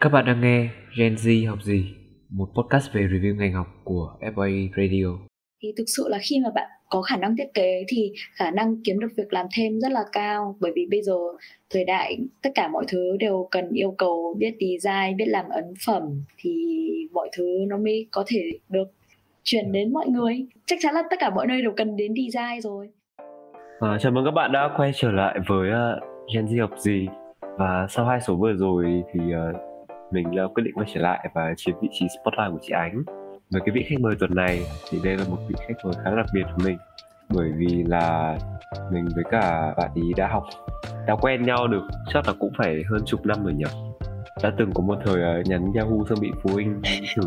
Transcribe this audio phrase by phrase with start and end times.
[0.00, 0.68] Các bạn đang nghe
[0.98, 1.84] Gen Z học gì?
[2.30, 5.06] Một podcast về review ngành học của FA Radio.
[5.62, 8.76] thì thực sự là khi mà bạn có khả năng thiết kế thì khả năng
[8.84, 11.14] kiếm được việc làm thêm rất là cao bởi vì bây giờ
[11.70, 15.64] thời đại tất cả mọi thứ đều cần yêu cầu biết design biết làm ấn
[15.86, 16.02] phẩm
[16.38, 16.50] thì
[17.12, 18.88] mọi thứ nó mới có thể được
[19.44, 22.60] truyền đến mọi người chắc chắn là tất cả mọi nơi đều cần đến design
[22.60, 22.90] rồi
[23.80, 26.02] À, chào mừng các bạn đã quay trở lại với uh,
[26.34, 27.06] Gen Z học gì
[27.58, 29.69] và sau hai số vừa rồi thì uh,
[30.10, 33.02] mình đã quyết định quay trở lại và chiếm vị trí spotlight của chị Ánh.
[33.50, 36.10] Và cái vị khách mời tuần này thì đây là một vị khách mời khá
[36.16, 36.78] đặc biệt của mình.
[37.28, 38.38] Bởi vì là
[38.92, 40.44] mình với cả bạn ý đã học
[41.06, 41.82] đã quen nhau được
[42.12, 43.64] chắc là cũng phải hơn chục năm rồi nhỉ?
[44.42, 47.24] Đã từng có một thời uh, nhắn Yahoo xong bị phụ huynh chửi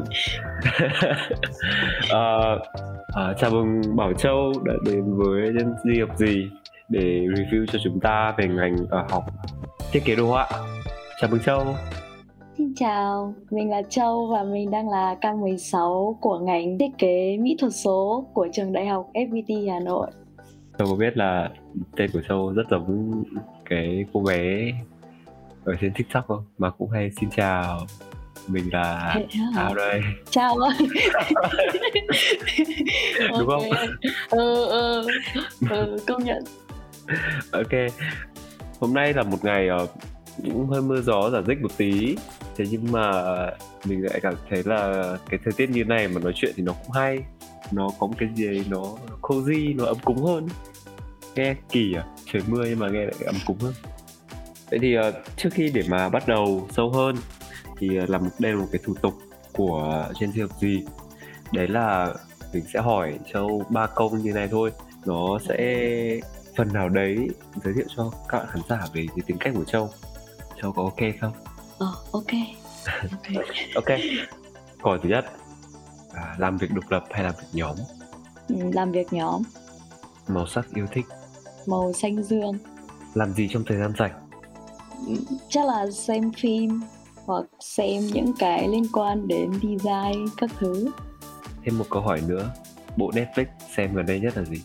[2.03, 2.61] uh,
[3.09, 6.49] uh, chào mừng Bảo Châu đã đến với nhân di học gì
[6.89, 9.23] để review cho chúng ta về ngành uh, học
[9.91, 10.47] thiết kế đồ họa.
[11.21, 11.75] Chào mừng Châu.
[12.57, 17.55] Xin chào, mình là Châu và mình đang là K16 của ngành thiết kế mỹ
[17.59, 20.07] thuật số của trường đại học FPT Hà Nội.
[20.77, 21.49] Châu có biết là
[21.95, 23.23] tên của Châu rất giống
[23.69, 24.71] cái cô bé
[25.65, 26.43] ở trên TikTok không?
[26.57, 27.79] Mà cũng hay xin chào
[28.47, 29.61] mình là Thế hả?
[29.61, 30.73] Áo đây Chào ơi.
[33.39, 33.69] Đúng không?
[33.69, 33.79] Ok.
[34.29, 35.07] Ừ, ừ,
[35.69, 36.43] ừ, công nhận.
[37.51, 37.71] Ok
[38.79, 39.87] Hôm nay là một ngày ờ,
[40.43, 42.15] cũng hơi mưa gió giả dích một tí
[42.57, 43.11] Thế nhưng mà
[43.85, 46.73] mình lại cảm thấy là cái thời tiết như này mà nói chuyện thì nó
[46.73, 47.19] cũng hay.
[47.71, 48.83] Nó có một cái gì đấy nó
[49.21, 50.47] cozy, nó ấm cúng hơn.
[51.35, 53.73] Nghe kỳ à, trời mưa nhưng mà nghe lại ấm cúng hơn.
[54.69, 55.03] Vậy thì uh,
[55.37, 57.15] trước khi để mà bắt đầu sâu hơn
[57.77, 59.13] thì ờ, uh, làm đây là một cái thủ tục
[59.53, 60.83] của Gen Z học gì
[61.51, 62.13] Đấy là
[62.53, 64.71] mình sẽ hỏi Châu ba câu như này thôi.
[65.05, 65.87] Nó sẽ
[66.57, 67.29] phần nào đấy
[67.63, 69.89] giới thiệu cho các bạn khán giả về cái tính cách của Châu.
[70.61, 71.33] Châu có ok không?
[71.83, 72.31] Ờ, ok.
[73.11, 73.45] Ok.
[73.75, 73.85] Ok
[74.83, 75.25] Câu thứ nhất
[76.13, 77.75] à, Làm việc độc lập hay làm việc nhóm?
[78.47, 79.41] Ừ, làm việc nhóm,
[80.27, 81.05] Màu sắc yêu thích
[81.67, 82.57] màu xanh dương.
[83.13, 84.11] Làm gì trong thời gian rảnh?
[85.07, 85.13] Ừ,
[85.49, 86.81] Chắc là xem phim
[87.25, 90.91] hoặc xem những cái liên quan đến design các thứ.
[91.65, 92.51] Thêm một câu hỏi nữa
[92.97, 93.45] Bộ Netflix
[93.75, 94.61] xem gần đây nhất là gì?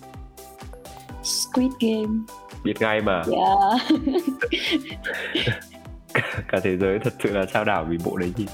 [1.23, 2.19] Squid Game.
[2.65, 3.83] Biết ngay mà Yeah.
[6.49, 8.47] Cả thế giới thật sự là trao đảo vì bộ đấy gì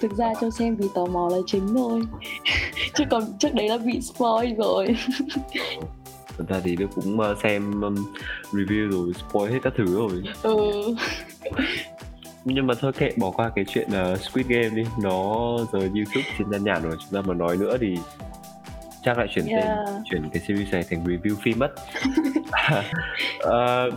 [0.00, 2.02] Thực ra cho xem vì tò mò là chính thôi.
[2.94, 4.86] Chứ còn trước đấy là bị spoil rồi.
[6.38, 7.80] Thật ra thì tôi cũng ờ, xem
[8.52, 10.56] review rồi spoil hết các thứ rồi ừ.
[12.44, 16.24] nhưng mà thôi kệ bỏ qua cái chuyện uh, Squid Game đi nó giờ YouTube
[16.38, 17.96] trên nhan nhản rồi chúng ta mà nói nữa thì
[19.04, 19.64] chắc lại chuyển Yeah.
[19.66, 21.74] tên chuyển cái series này thành review phim mất
[23.40, 23.90] Ờ,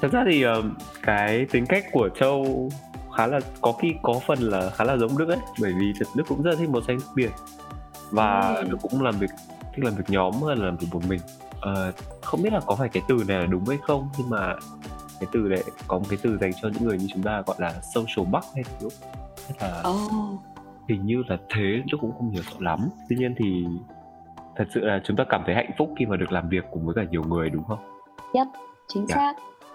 [0.00, 0.62] thật ra thì ờ,
[1.02, 2.68] cái tính cách của Châu
[3.16, 6.06] khá là có khi có phần là khá là giống Đức ấy bởi vì thật
[6.16, 7.30] Đức cũng rất là thích màu xanh biển
[8.10, 8.62] và Ừ.
[8.70, 9.30] Đức cũng làm việc
[9.76, 11.20] thích làm việc nhóm hơn là làm việc một mình
[11.60, 14.54] Ờ, không biết là có phải cái từ này là đúng hay không nhưng mà
[15.20, 17.56] cái từ này có một cái từ dành cho những người như chúng ta gọi
[17.58, 18.88] là social bug hay đó
[19.48, 20.40] Tức là Oh.
[20.88, 23.64] hình như là thế tôi cũng không hiểu rõ lắm tuy nhiên thì
[24.56, 26.86] thật sự là chúng ta cảm thấy hạnh phúc khi mà được làm việc cùng
[26.86, 27.78] với cả nhiều người đúng không
[28.34, 28.46] Yep,
[28.88, 29.14] chính Dạ.
[29.16, 29.34] xác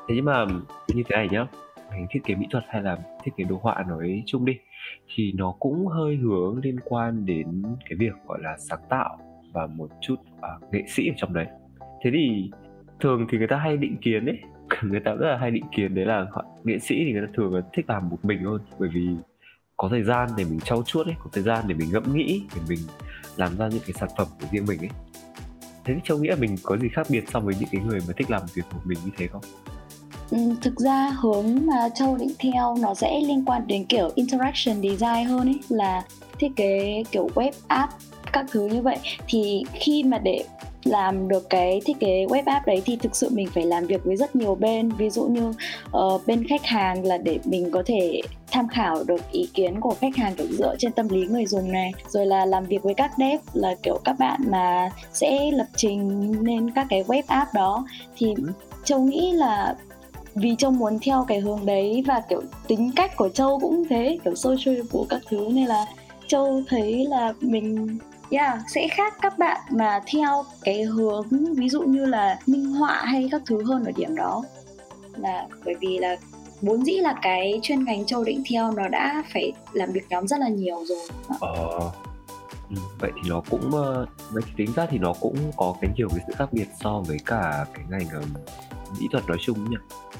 [0.09, 0.45] thế nhưng mà
[0.87, 1.47] như thế này nhá
[1.91, 4.53] ngành thiết kế mỹ thuật hay là thiết kế đồ họa nói chung đi
[5.15, 9.17] thì nó cũng hơi hướng liên quan đến cái việc gọi là sáng tạo
[9.53, 11.45] và một chút à, nghệ sĩ ở trong đấy.
[12.03, 12.51] Thế thì
[12.99, 14.39] thường thì người ta hay định kiến ấy
[14.81, 17.33] người ta rất là hay định kiến đấy là họ, nghệ sĩ thì người ta
[17.37, 19.07] thường là thích làm một mình hơn bởi vì
[19.77, 22.43] có thời gian để mình trau chuốt ấy có thời gian để mình ngẫm nghĩ
[22.55, 22.79] để mình
[23.37, 24.89] làm ra những cái sản phẩm của riêng mình ấy.
[25.85, 28.13] Thế thì châu nghĩ mình có gì khác biệt so với những cái người mà
[28.17, 29.41] thích làm việc một mình như thế không?
[30.61, 35.25] Thực ra hướng mà Châu định theo nó sẽ liên quan đến kiểu interaction design
[35.25, 36.03] hơn ấy là
[36.39, 37.93] thiết kế kiểu web app
[38.33, 38.97] các thứ như vậy.
[39.27, 40.43] Thì khi mà để
[40.83, 44.05] làm được cái thiết kế web app đấy thì thực sự mình phải làm việc
[44.05, 44.89] với rất nhiều bên.
[44.89, 45.53] Ví dụ như
[45.91, 49.95] ờ, bên khách hàng là để mình có thể tham khảo được ý kiến của
[50.01, 51.91] khách hàng kiểu dựa trên tâm lý người dùng này.
[52.07, 56.33] Rồi là làm việc với các dev là kiểu các bạn mà sẽ lập trình
[56.43, 57.85] nên các cái web app đó.
[58.17, 58.33] Thì
[58.83, 59.75] châu nghĩ là
[60.41, 64.19] vì châu muốn theo cái hướng đấy và kiểu tính cách của châu cũng thế
[64.25, 65.47] kiểu social của các thứ.
[65.51, 65.85] Nên là
[66.27, 67.97] châu thấy là mình
[68.29, 73.01] yeah, sẽ khác các bạn mà theo cái hướng ví dụ như là minh họa
[73.05, 74.43] hay các thứ hơn ở điểm đó.
[75.17, 76.15] Là bởi vì là
[76.61, 80.27] vốn dĩ là cái chuyên ngành châu định theo nó đã phải làm việc nhóm
[80.27, 81.07] rất là nhiều rồi.
[81.39, 81.91] Ờ.
[82.69, 84.05] Ừ, vậy thì nó cũng ờ,
[84.57, 87.65] tính ra thì nó cũng có cái nhiều cái sự khác biệt so với cả
[87.73, 88.21] cái ngành
[88.99, 89.77] mỹ thuật nói chung nhỉ?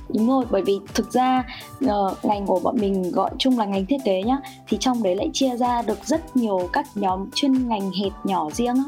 [0.10, 1.44] Đúng rồi bởi vì thực ra
[1.86, 4.38] uh, ngành của bọn mình gọi chung là ngành thiết kế nhá
[4.68, 8.50] thì trong đấy lại chia ra được rất nhiều các nhóm chuyên ngành hẹp nhỏ
[8.50, 8.84] riêng á.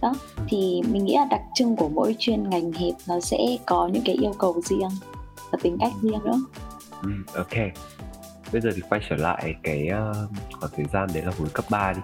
[0.00, 0.14] Đó
[0.48, 4.02] thì mình nghĩ là đặc trưng của mỗi chuyên ngành hẹp nó sẽ có những
[4.06, 4.90] cái yêu cầu riêng
[5.50, 6.40] và tính cách riêng nữa.
[7.02, 7.54] Ừ, ok.
[8.52, 10.16] Bây giờ thì quay trở lại cái uh,
[10.60, 12.00] khoảng thời gian đấy là hồi cấp 3 đi.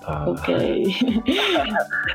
[0.00, 0.48] Uh, ok.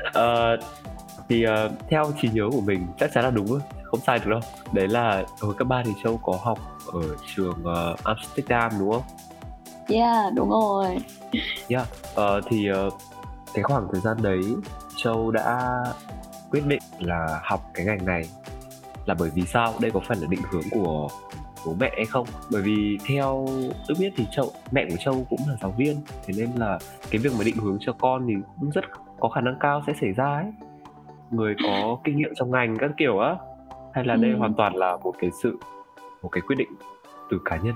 [0.08, 0.64] Uh,
[1.28, 4.30] thì uh, theo trí nhớ của mình chắc chắn là đúng rồi không sai được
[4.30, 4.40] đâu.
[4.72, 6.58] Đấy là hồi cấp 3 thì châu có học
[6.92, 7.00] ở
[7.34, 9.02] trường uh, Amsterdam đúng không?
[9.88, 10.98] Yeah đúng rồi.
[11.68, 12.92] Yeah uh, thì uh,
[13.54, 14.40] cái khoảng thời gian đấy
[14.96, 15.82] châu đã
[16.50, 18.22] quyết định là học cái ngành này.
[19.06, 19.74] Là bởi vì sao?
[19.80, 21.08] Đây có phải là định hướng của
[21.66, 22.26] bố mẹ hay không?
[22.50, 23.46] Bởi vì theo
[23.88, 25.96] tôi biết thì châu mẹ của châu cũng là giáo viên
[26.26, 26.78] thế nên là
[27.10, 28.84] cái việc mà định hướng cho con thì cũng rất
[29.20, 30.52] có khả năng cao sẽ xảy ra ấy
[31.30, 33.36] người có kinh nghiệm trong ngành các kiểu á
[33.92, 34.20] hay là ừ.
[34.22, 35.58] đây hoàn toàn là một cái sự
[36.22, 36.68] một cái quyết định
[37.30, 37.74] từ cá nhân?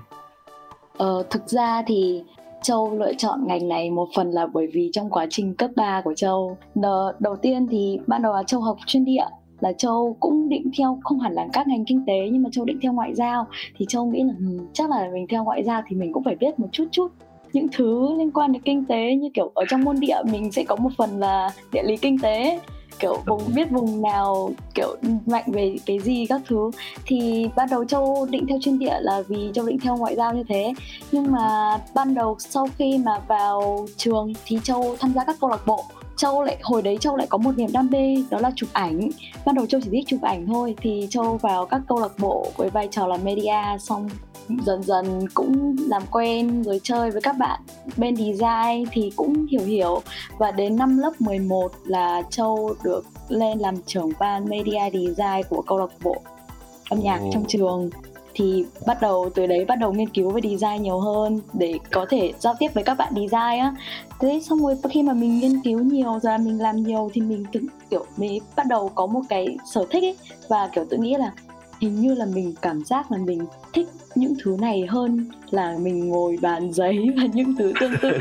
[0.97, 2.25] Ờ, thực ra thì
[2.63, 6.01] Châu lựa chọn ngành này một phần là bởi vì trong quá trình cấp 3
[6.05, 6.59] của Châu.
[6.75, 9.25] Đờ, Đầu tiên thì ban đầu là Châu học chuyên địa
[9.61, 12.65] là Châu cũng định theo không hẳn là các ngành kinh tế nhưng mà Châu
[12.65, 13.47] định theo ngoại giao.
[13.77, 16.37] Thì Châu nghĩ là um, chắc là mình theo ngoại giao thì mình cũng phải
[16.37, 17.09] biết một chút chút
[17.53, 20.65] những thứ liên quan đến kinh tế như kiểu ở trong môn địa mình sẽ
[20.65, 22.61] có một phần là địa lý kinh tế
[23.01, 26.71] kiểu vùng biết vùng nào kiểu mạnh về cái gì các thứ.
[27.07, 30.35] Thì ban đầu châu định theo chuyên địa là vì châu định theo ngoại giao
[30.35, 30.73] như thế.
[31.13, 35.51] Nhưng mà ban đầu sau khi mà vào trường thì châu tham gia các câu
[35.51, 35.85] lạc bộ
[36.21, 39.09] Châu lại hồi đấy Châu lại có một niềm đam mê đó là chụp ảnh.
[39.45, 42.47] Ban đầu Châu chỉ thích chụp ảnh thôi thì Châu vào các câu lạc bộ
[42.57, 44.09] với vai trò là media xong
[44.49, 47.61] dần dần cũng làm quen rồi chơi với các bạn.
[47.97, 50.03] Bên design thì cũng hiểu hiểu.
[50.39, 55.63] Và đến năm lớp 11 là Châu được lên làm trưởng ban media design của
[55.63, 56.17] câu lạc bộ
[56.91, 57.33] âm nhạc oh.
[57.33, 57.91] trong trường
[58.41, 62.07] thì bắt đầu từ đấy bắt đầu nghiên cứu về design nhiều hơn để có
[62.11, 63.75] thể giao tiếp với các bạn design á.
[64.21, 67.45] Thế xong rồi khi mà mình nghiên cứu nhiều rồi mình làm nhiều thì mình
[67.53, 67.61] tự
[67.91, 70.17] kiểu mới bắt đầu có một cái sở thích ấy.
[70.49, 71.33] Và kiểu tự nghĩ là
[71.81, 76.09] hình như là mình cảm giác là mình thích những thứ này hơn là mình
[76.09, 78.11] ngồi bàn giấy và những thứ tương tự.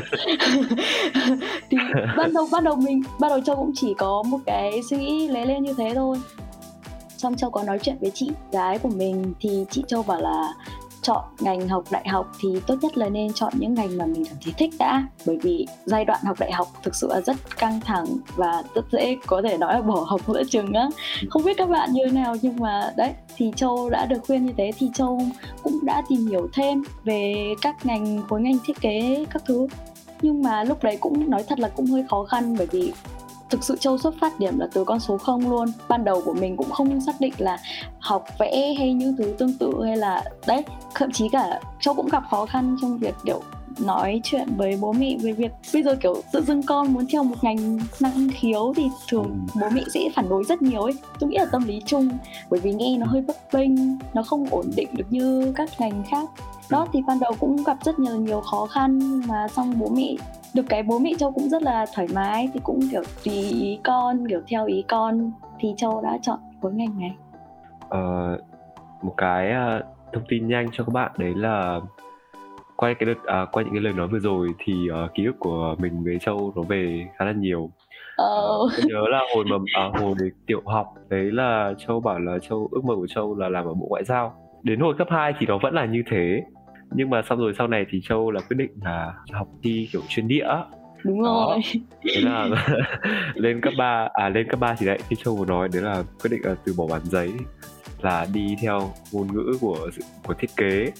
[1.70, 1.78] Thì
[2.16, 5.28] ban đầu ban đầu mình ban đầu châu cũng chỉ có một cái suy nghĩ
[5.28, 6.16] lấy lên như thế thôi
[7.20, 10.52] xong châu có nói chuyện với chị gái của mình thì chị châu bảo là
[11.02, 14.24] chọn ngành học đại học thì tốt nhất là nên chọn những ngành mà mình
[14.24, 15.06] cảm thấy thích đã.
[15.26, 18.06] Bởi vì giai đoạn học đại học thực sự là rất căng thẳng
[18.36, 20.88] và rất dễ có thể nói là bỏ học giữa trường á.
[21.30, 24.46] Không biết các bạn như thế nào nhưng mà đấy, thì châu đã được khuyên
[24.46, 25.20] như thế thì châu
[25.62, 29.66] cũng đã tìm hiểu thêm về các ngành, khối ngành thiết kế các thứ.
[30.22, 32.92] Nhưng mà lúc đấy cũng nói thật là cũng hơi khó khăn bởi vì
[33.50, 35.68] thực sự châu xuất phát điểm là từ con số không luôn.
[35.88, 37.58] Ban đầu của mình cũng không xác định là
[37.98, 40.64] học vẽ hay những thứ tương tự hay là, đấy,
[40.94, 43.42] thậm chí cả châu cũng gặp khó khăn trong việc, kiểu
[43.78, 47.24] nói chuyện với bố mẹ về việc bây giờ kiểu tự dưng con muốn theo
[47.24, 50.92] một ngành năng khiếu thì thường bố mẹ sẽ phản đối rất nhiều ấy.
[51.18, 52.08] Tôi nghĩ là tâm lý chung
[52.50, 56.02] bởi vì nghe nó hơi bấp bênh nó không ổn định được như các ngành
[56.10, 56.28] khác.
[56.70, 60.14] Đó thì ban đầu cũng gặp rất nhiều nhiều khó khăn mà xong bố mẹ
[60.54, 63.78] được cái bố mẹ châu cũng rất là thoải mái thì cũng kiểu tùy ý
[63.84, 67.14] con kiểu theo ý con thì châu đã chọn khối ngành này.
[67.88, 68.36] Ờ,
[69.02, 71.80] một cái uh, thông tin nhanh cho các bạn đấy là
[72.80, 74.74] quay cái đợt à, qua những cái lời nói vừa rồi thì
[75.04, 77.70] uh, ký ức của mình với châu nó về khá là nhiều.
[78.16, 78.58] Ờ.
[78.64, 80.14] uh, nhớ là hồi mà à, hồi
[80.46, 83.74] tiểu học đấy là châu bảo là châu ước mơ của châu là làm ở
[83.74, 84.34] bộ ngoại giao.
[84.62, 86.42] Đến hồi cấp 2 thì nó vẫn là như thế.
[86.90, 90.02] Nhưng mà xong rồi sau này thì châu là quyết định là học thi kiểu
[90.08, 90.48] chuyên địa.
[91.04, 91.46] Đúng Đó.
[91.48, 91.60] rồi.
[92.14, 92.48] Thế là
[93.34, 96.02] lên cấp 3 à lên cấp 3 thì đấy như châu vừa nói đấy là
[96.22, 97.32] quyết định là từ bỏ bản giấy
[98.02, 98.80] là đi theo
[99.12, 99.90] ngôn ngữ của
[100.26, 100.92] của thiết kế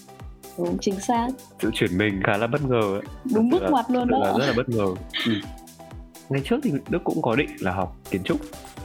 [0.59, 1.29] đúng chính xác.
[1.61, 3.03] Sự chuyển mình khá là bất ngờ ấy.
[3.35, 4.19] đúng bước ngoặt luôn đó.
[4.19, 4.87] là rất là bất ngờ.
[5.27, 5.33] Ừ.
[6.29, 8.41] ngày trước thì đức cũng có định là học kiến trúc.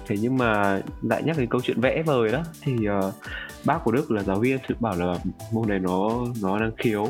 [0.08, 3.14] Thế nhưng mà lại nhắc đến câu chuyện vẽ vời đó thì uh,
[3.66, 5.16] bác của đức là giáo viên thì bảo là
[5.52, 6.10] môn này nó
[6.42, 7.08] nó năng khiếu.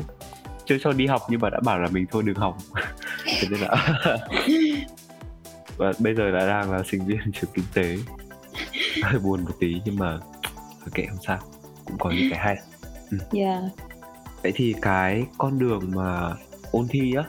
[0.64, 2.56] Chưa cho đi học nhưng mà đã bảo là mình thôi đừng học.
[3.24, 3.98] Thế nên là
[5.76, 7.96] và bây giờ là đang là sinh viên trường kinh tế.
[9.02, 10.18] Hơi buồn một tí nhưng mà
[10.94, 11.38] kệ không sao.
[11.84, 12.56] Cũng có những cái hay.
[13.10, 13.18] Ừ.
[13.32, 13.62] yeah.
[14.46, 16.34] Vậy thì cái con đường mà
[16.70, 17.24] ôn thi á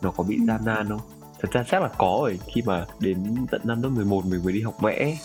[0.00, 0.44] nó có bị ừ.
[0.48, 1.00] gian nan không
[1.40, 4.52] thật ra chắc là có rồi khi mà đến tận năm lớp 11 mình mới
[4.52, 5.16] đi học vẽ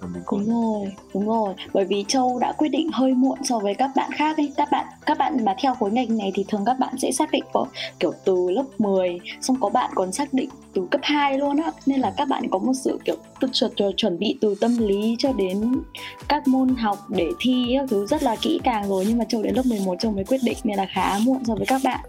[0.00, 1.54] mà mình có đúng rồi đúng rồi.
[1.72, 4.52] Bởi vì châu đã quyết định hơi muộn so với các bạn khác ấy.
[4.56, 7.30] Các bạn các bạn mà theo khối ngành này thì thường các bạn sẽ xác
[7.30, 7.66] định có
[8.00, 11.70] kiểu từ lớp 10 xong có bạn còn xác định từ cấp 2 luôn á.
[11.86, 15.16] Nên là các bạn có một sự kiểu tự chuẩn, chuẩn bị từ tâm lý
[15.18, 15.82] cho đến
[16.28, 19.04] các môn học để thi các thứ rất là kỹ càng rồi.
[19.08, 21.54] Nhưng mà châu đến lớp 11 châu mới quyết định nên là khá muộn so
[21.54, 22.00] với các bạn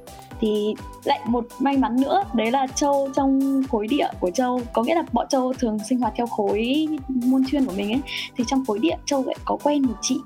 [0.41, 4.83] thì lại một may mắn nữa đấy là châu trong khối địa của châu có
[4.83, 8.01] nghĩa là bọn châu thường sinh hoạt theo khối môn chuyên của mình ấy.
[8.37, 10.17] Thì trong khối địa châu lại có quen một chị.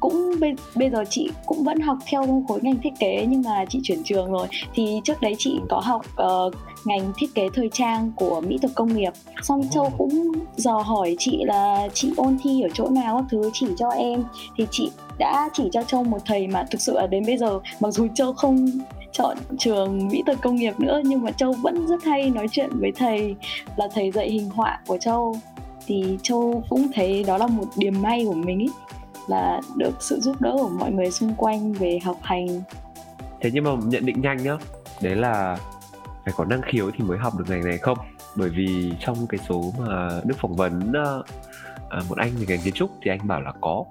[0.00, 3.64] Cũng bây, bây giờ chị cũng vẫn học theo khối ngành thiết kế nhưng mà
[3.68, 4.46] chị chuyển trường rồi.
[4.74, 8.74] Thì trước đấy chị có học uh, ngành thiết kế thời trang của mỹ thuật
[8.74, 9.12] công nghiệp.
[9.42, 13.50] Xong châu cũng dò hỏi chị là chị ôn thi ở chỗ nào các thứ
[13.52, 14.24] chỉ cho em?
[14.56, 17.58] Thì chị đã chỉ cho châu một thầy mà thực sự là đến bây giờ
[17.80, 18.66] mặc dù châu không
[19.12, 22.70] chọn trường mỹ thuật công nghiệp nữa, nhưng mà châu vẫn rất hay nói chuyện
[22.72, 23.36] với thầy
[23.76, 25.36] là thầy dạy hình họa của châu.
[25.86, 28.70] Thì châu cũng thấy đó là một điểm may của mình ý,
[29.26, 32.46] là được sự giúp đỡ của mọi người xung quanh về học hành.
[33.40, 34.56] Thế nhưng mà nhận định nhanh nhá,
[35.00, 35.58] đấy là
[36.24, 37.98] phải có năng khiếu thì mới học được ngành này không?
[38.36, 41.22] Bởi vì trong cái số mà đức phỏng vấn ờ,
[41.88, 43.84] ờ, một anh về ngành kiến trúc, thì anh bảo là có.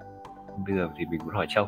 [0.66, 1.66] Bây giờ thì mình muốn hỏi châu.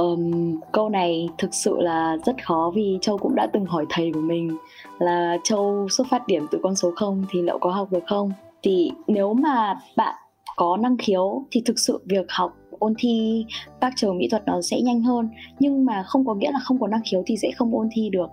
[0.00, 4.10] Um, câu này thực sự là rất khó vì Châu cũng đã từng hỏi thầy
[4.14, 4.56] của mình
[4.98, 8.32] là Châu xuất phát điểm từ con số 0 thì liệu có học được không?
[8.62, 10.14] Thì nếu mà bạn
[10.56, 13.46] có năng khiếu thì thực sự việc học ôn thi
[13.80, 15.28] các trường mỹ thuật nó sẽ nhanh hơn.
[15.58, 18.08] Nhưng mà không có nghĩa là không có năng khiếu thì sẽ không ôn thi
[18.10, 18.26] được.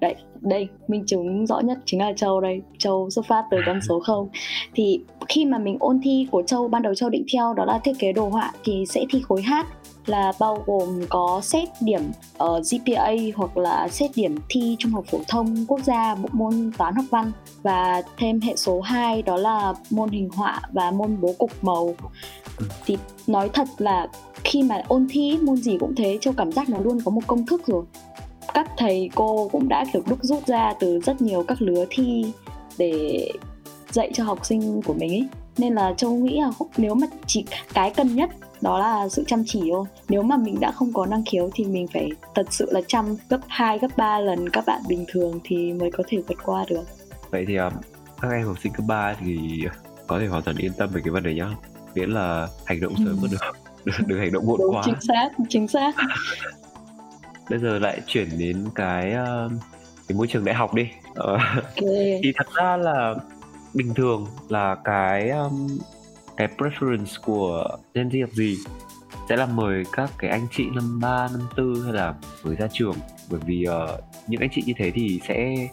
[0.00, 2.62] Đấy đây minh chứng rõ nhất chính là châu đây.
[2.78, 4.28] Châu xuất phát từ con số không.
[4.74, 7.78] Thì khi mà mình ôn thi của châu ban đầu châu định theo đó là
[7.78, 9.52] thiết kế đồ họa thì sẽ thi khối H
[10.08, 12.00] là bao gồm có xét điểm
[12.38, 16.28] ở uh, GPA hoặc là xét điểm thi trung học phổ thông quốc gia bộ
[16.32, 20.90] môn toán học văn và thêm hệ số 2 đó là môn hình họa và
[20.90, 21.94] môn bố cục màu.
[22.86, 24.08] Thì nói thật là
[24.44, 27.26] khi mà ôn thi môn gì cũng thế châu cảm giác nó luôn có một
[27.26, 27.84] công thức rồi.
[28.54, 32.32] Các thầy cô cũng đã kiểu đúc rút ra từ rất nhiều các lứa thi
[32.78, 33.28] để
[33.90, 37.44] dạy cho học sinh của mình ấy nên là châu nghĩ là nếu mà chỉ
[37.74, 39.84] cái cần nhất đó là sự chăm chỉ thôi.
[40.08, 43.16] Nếu mà mình đã không có năng khiếu thì mình phải thật sự là chăm
[43.28, 46.64] gấp 2, gấp 3 lần các bạn bình thường thì mới có thể vượt qua
[46.68, 46.84] được.
[47.30, 47.72] Vậy thì um,
[48.20, 49.64] các em học sinh cấp 3 thì
[50.06, 51.48] có thể hoàn toàn yên tâm về cái vấn đề nhá.
[51.94, 53.28] Miễn là hành động sớm ừ.
[53.30, 53.38] được.
[53.84, 54.82] Đừng, đừng hành động muộn Đúng, quá.
[54.84, 55.94] chính xác chính xác.
[57.50, 59.14] Bây giờ lại chuyển đến cái
[59.46, 59.52] uh,
[60.08, 60.88] cái môi trường đại học đi.
[61.10, 62.20] Uh, okay.
[62.22, 63.14] thì thật ra là
[63.74, 65.78] bình thường là cái um,
[66.38, 68.56] cái preference của Gen Z học gì
[69.28, 72.14] sẽ là mời các cái anh chị năm 3, năm 4 hay là
[72.44, 72.94] mới ra trường
[73.30, 75.68] bởi vì uh, những anh chị như thế thì sẽ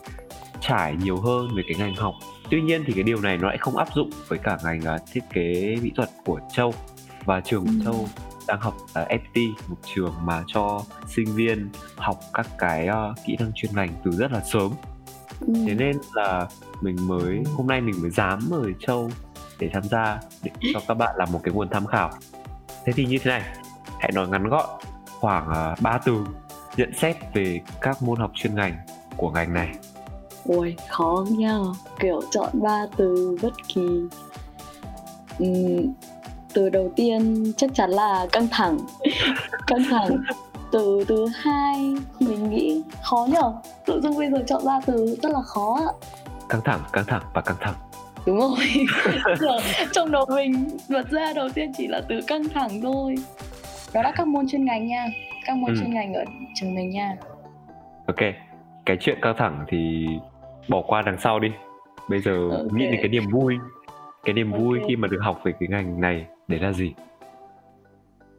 [0.61, 2.13] trải nhiều hơn về cái ngành học
[2.51, 5.01] tuy nhiên thì cái điều này nó lại không áp dụng với cả ngành uh,
[5.11, 6.73] thiết kế mỹ thuật của châu
[7.25, 7.81] và trường của ừ.
[7.85, 8.07] châu
[8.47, 13.17] đang học ở uh, FPT một trường mà cho sinh viên học các cái uh,
[13.25, 14.71] kỹ năng chuyên ngành từ rất là sớm
[15.47, 15.53] ừ.
[15.67, 16.47] thế nên là
[16.81, 19.11] mình mới hôm nay mình mới dám mời châu
[19.59, 22.11] để tham gia để cho các bạn là một cái nguồn tham khảo.
[22.85, 23.41] Thế thì như thế này
[23.99, 24.69] hãy nói ngắn gọn
[25.19, 26.25] khoảng uh, 3 từ
[26.77, 28.77] nhận xét về các môn học chuyên ngành
[29.17, 29.69] của ngành này.
[30.43, 31.57] Ui khó nha.
[31.99, 33.81] Kiểu chọn ba từ bất kỳ.
[35.43, 35.93] Uhm,
[36.53, 38.77] từ đầu tiên chắc chắn là căng thẳng.
[39.67, 40.23] Căng thẳng.
[40.71, 43.53] Từ thứ hai mình nghĩ khó nhở?
[43.85, 45.79] Tự dưng bây giờ chọn ba từ rất là khó
[46.49, 47.75] căng thẳng căng thẳng và căng thẳng
[48.25, 48.85] đúng rồi
[49.91, 53.15] trong đầu mình bật ra đầu tiên chỉ là từ căng thẳng thôi.
[53.93, 55.05] Đó là các môn chuyên ngành nha.
[55.45, 55.75] Các môn ừ.
[55.79, 56.23] chuyên ngành ở
[56.55, 57.15] trường mình nha.
[58.07, 58.21] Ok
[58.85, 60.07] cái chuyện căng thẳng thì
[60.69, 61.49] bỏ qua đằng sau đi.
[62.09, 62.65] Bây giờ okay.
[62.73, 63.55] nghĩ đến cái niềm vui.
[64.23, 64.65] Cái niềm okay.
[64.65, 66.93] vui khi mà được học về cái ngành này để là gì?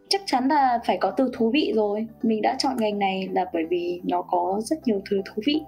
[0.09, 2.07] Chắc chắn là phải có từ thú vị rồi.
[2.23, 5.61] Mình đã chọn ngành này là bởi vì nó có rất nhiều thứ thú vị.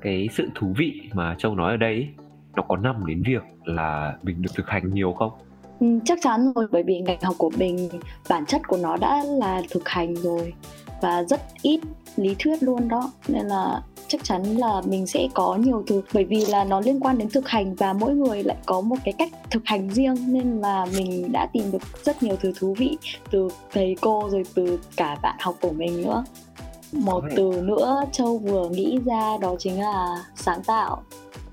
[0.00, 2.08] Cái sự thú vị mà châu nói ở đây
[2.56, 5.30] nó có nằm đến việc là mình được thực hành nhiều không?
[5.80, 7.88] Ừ, chắc chắn rồi bởi vì ngành học của mình
[8.28, 10.52] bản chất của nó đã là thực hành rồi
[11.02, 11.80] và rất ít
[12.16, 13.12] lý thuyết luôn đó.
[13.28, 17.00] Nên là chắc chắn là mình sẽ có nhiều thứ bởi vì là nó liên
[17.00, 20.16] quan đến thực hành và mỗi người lại có một cái cách thực hành riêng.
[20.26, 22.98] Nên là mình đã tìm được rất nhiều thứ thú vị
[23.30, 26.24] từ thầy cô rồi từ cả bạn học của mình nữa.
[26.92, 31.02] Một từ nữa châu vừa nghĩ ra đó chính là sáng tạo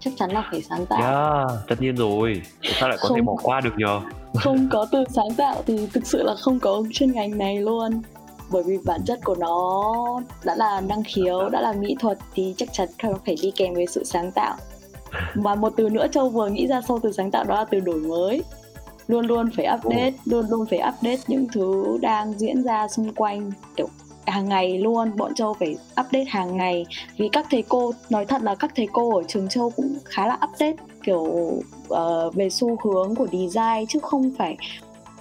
[0.03, 1.01] chắc chắn là phải sáng tạo.
[1.01, 2.41] Yeah, tất nhiên rồi.
[2.79, 4.01] Sao lại có không, thể bỏ qua được nhờ?
[4.33, 8.01] Không có từ sáng tạo thì thực sự là không có chuyên ngành này luôn.
[8.51, 9.93] Bởi vì bản chất của nó
[10.45, 12.87] đã là năng khiếu đã là mỹ thuật thì chắc chắn
[13.25, 14.55] phải đi kèm với sự sáng tạo.
[15.35, 17.79] Và một từ nữa châu vừa nghĩ ra sau từ sáng tạo đó là từ
[17.79, 18.43] đổi mới.
[19.07, 20.13] Luôn luôn phải update oh.
[20.25, 23.87] luôn luôn phải update những thứ đang diễn ra xung quanh kiểu
[24.25, 26.85] hàng ngày luôn bọn châu phải update hàng ngày.
[27.17, 30.27] Vì các thầy cô nói thật là các thầy cô ở trường châu cũng khá
[30.27, 34.57] là update kiểu uh, về xu hướng của design chứ không phải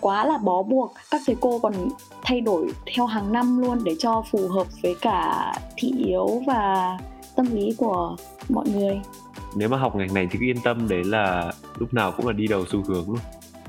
[0.00, 0.92] quá là bó buộc.
[1.10, 1.72] Các thầy cô còn
[2.22, 6.98] thay đổi theo hàng năm luôn để cho phù hợp với cả thị yếu và
[7.36, 8.16] tâm lý của
[8.48, 9.00] mọi người.
[9.56, 12.32] Nếu mà học ngành này thì cứ yên tâm đấy là lúc nào cũng là
[12.32, 13.18] đi đầu xu hướng luôn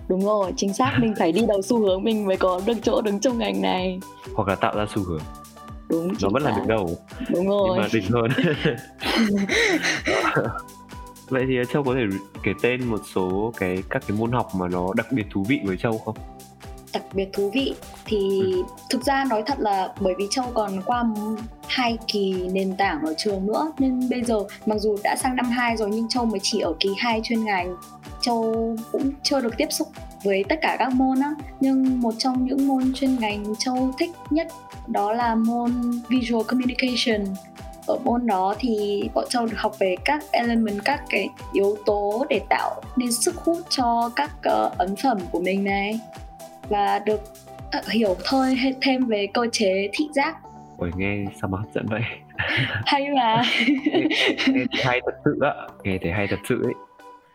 [0.08, 3.02] đúng rồi chính xác mình phải đi đầu xu hướng mình mới có được chỗ
[3.02, 4.00] đứng trong ngành này.
[4.36, 5.22] Hoặc là tạo ra xu hướng.
[5.90, 6.98] Đúng nó vẫn là đứng đầu.
[7.30, 7.70] Đúng rồi.
[7.70, 8.32] nhưng mà đỉnh hơn.
[11.30, 12.02] Vậy thì châu có thể
[12.44, 15.60] kể tên một số cái các cái môn học mà nó đặc biệt thú vị
[15.66, 16.16] với châu không
[16.94, 17.74] đặc biệt thú vị.
[18.06, 18.18] Thì
[18.54, 18.64] ừ.
[18.90, 21.04] thực ra nói thật là bởi vì châu còn qua
[21.68, 25.46] hai kỳ nền tảng ở trường nữa nên bây giờ mặc dù đã sang năm
[25.46, 27.76] 2 rồi nhưng châu mới chỉ ở kỳ 2 chuyên ngành.
[28.22, 29.88] Châu cũng chưa được tiếp xúc
[30.24, 31.34] với tất cả các môn á.
[31.60, 34.48] Nhưng một trong những môn chuyên ngành châu thích nhất
[34.88, 35.72] đó là môn
[36.10, 37.36] visual communication.
[37.88, 42.26] Ở môn đó thì bọn châu được học về các element các cái yếu tố
[42.30, 46.00] để tạo nên sức hút cho các uh, ấn phẩm của mình này
[46.70, 47.22] và được
[47.78, 50.36] uh, hiểu thôi thêm về cơ chế thị giác.
[50.78, 52.02] Ôi nghe sao mà hấp dẫn vậy?
[52.86, 53.42] Hay mà.
[54.48, 55.54] Nghe, nghe hay thật sự á.
[55.84, 56.74] Nghe thấy hay thật sự ấy.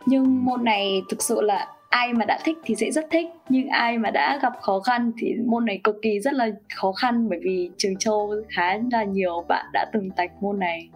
[0.05, 3.67] Nhưng môn này thực sự là ai mà đã thích thì sẽ rất thích nhưng
[3.67, 7.29] ai mà đã gặp khó khăn thì môn này cực kỳ rất là khó khăn
[7.29, 10.89] bởi vì trường châu khá là nhiều bạn đã từng tạch môn này.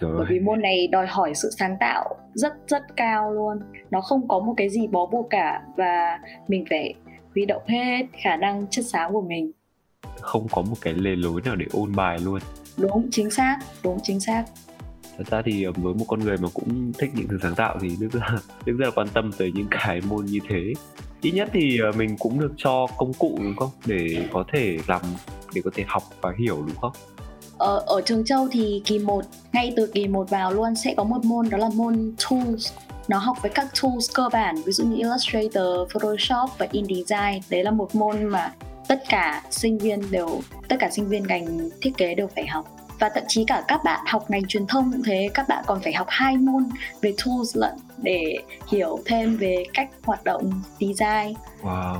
[0.00, 3.58] Bởi vì môn này đòi hỏi sự sáng tạo rất rất cao luôn.
[3.90, 6.18] Nó không có một cái gì bó buộc cả và
[6.48, 6.94] mình phải
[7.34, 9.52] huy động hết khả năng chất xám của mình.
[10.20, 12.40] Không có một cái lề lối nào để ôn bài luôn.
[12.76, 14.44] Đúng chính xác đúng chính xác.
[15.16, 17.78] Thật ra thì ờ, với một con người mà cũng thích những thứ sáng tạo
[17.80, 20.72] thì đức là, đức rất là quan tâm tới những cái môn như thế.
[21.22, 23.70] Ít nhất thì ờ, mình cũng được cho công cụ đúng không?
[23.86, 25.00] Để có thể làm
[25.54, 26.92] để có thể học và hiểu đúng không?
[27.58, 31.04] Ở, ở trường châu thì kỳ 1 ngay từ kỳ 1 vào luôn sẽ có
[31.04, 32.72] một môn đó là môn tools
[33.08, 37.40] nó học với các tools cơ bản ví dụ như Illustrator, Photoshop và InDesign.
[37.50, 38.52] Đấy là một môn mà
[38.88, 42.76] tất cả sinh viên đều tất cả sinh viên ngành thiết kế đều phải học.
[42.98, 45.80] Và thậm chí cả các bạn học ngành truyền thông cũng thế các bạn còn
[45.80, 46.68] phải học hai môn
[47.00, 48.36] về tools lận để
[48.68, 51.34] hiểu thêm về cách hoạt động design.
[51.62, 51.96] Wow.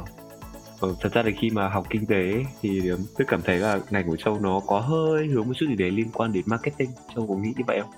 [0.81, 2.83] Ừ, thật ra thì khi mà học kinh tế thì
[3.19, 5.91] tôi cảm thấy là ngành của châu nó có hơi hướng một chút gì đấy
[5.91, 6.91] liên quan đến marketing.
[7.15, 7.91] Châu có nghĩ như vậy không?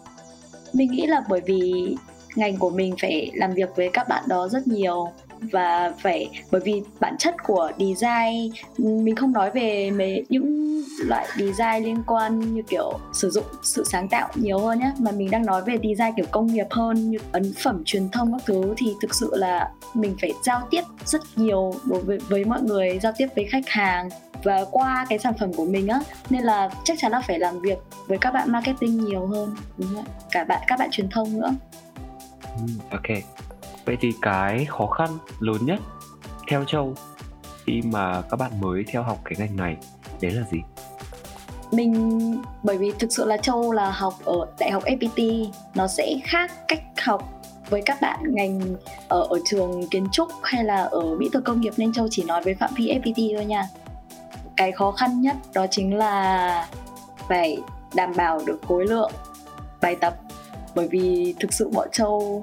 [0.72, 1.96] Mình nghĩ là bởi vì
[2.34, 5.08] ngành của mình phải làm việc với các bạn đó rất nhiều
[5.40, 11.26] và phải, bởi vì bản chất của design, mình không nói về mấy những loại
[11.36, 15.30] design liên quan như kiểu sử dụng sự sáng tạo nhiều hơn nhé mà mình
[15.30, 18.74] đang nói về design kiểu công nghiệp hơn, như ấn phẩm truyền thông các thứ,
[18.76, 22.98] thì thực sự là mình phải giao tiếp rất nhiều đối với với mọi người,
[23.02, 24.08] giao tiếp với khách hàng
[24.44, 26.00] và qua cái sản phẩm của mình á.
[26.30, 29.94] Nên là chắc chắn là phải làm việc với các bạn marketing nhiều hơn, đúng
[29.94, 31.54] không cả bạn, các bạn truyền thông nữa
[32.90, 33.18] ok.
[33.84, 35.80] Vậy thì cái khó khăn lớn nhất
[36.48, 36.94] theo châu
[37.64, 39.76] khi mà các bạn mới theo học cái ngành này,
[40.20, 40.58] đấy là gì?
[41.72, 46.14] Mình, bởi vì thực sự là châu là học ở đại học fpt nó sẽ
[46.24, 48.60] khác cách học với các bạn ngành
[49.08, 52.24] ở ở trường kiến trúc hay là ở mỹ thuật công nghiệp, nên châu chỉ
[52.24, 53.64] nói với phạm vi fpt thôi nha.
[54.56, 56.68] Cái khó khăn nhất đó chính là
[57.28, 57.58] phải
[57.94, 59.12] đảm bảo được khối lượng
[59.80, 60.14] bài tập
[60.74, 62.42] bởi vì thực sự bọn châu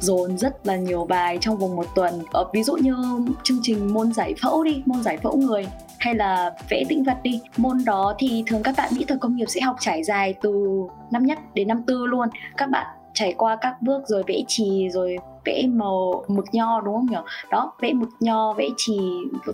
[0.00, 2.22] dồn rất là nhiều bài trong vòng một tuần.
[2.32, 2.94] Ở ví dụ như
[3.42, 5.66] chương trình môn giải phẫu đi, môn giải phẫu người,
[5.98, 9.36] hay là vẽ tĩnh vật đi, môn đó thì thường các bạn mỹ thuật công
[9.36, 10.66] nghiệp sẽ học trải dài từ
[11.10, 12.28] năm nhất đến năm tư luôn.
[12.56, 16.94] Các bạn trải qua các bước rồi vẽ trì rồi vẽ màu mực nho đúng
[16.94, 17.16] không nhỉ?
[17.50, 18.98] Đó vẽ mực nho vẽ chì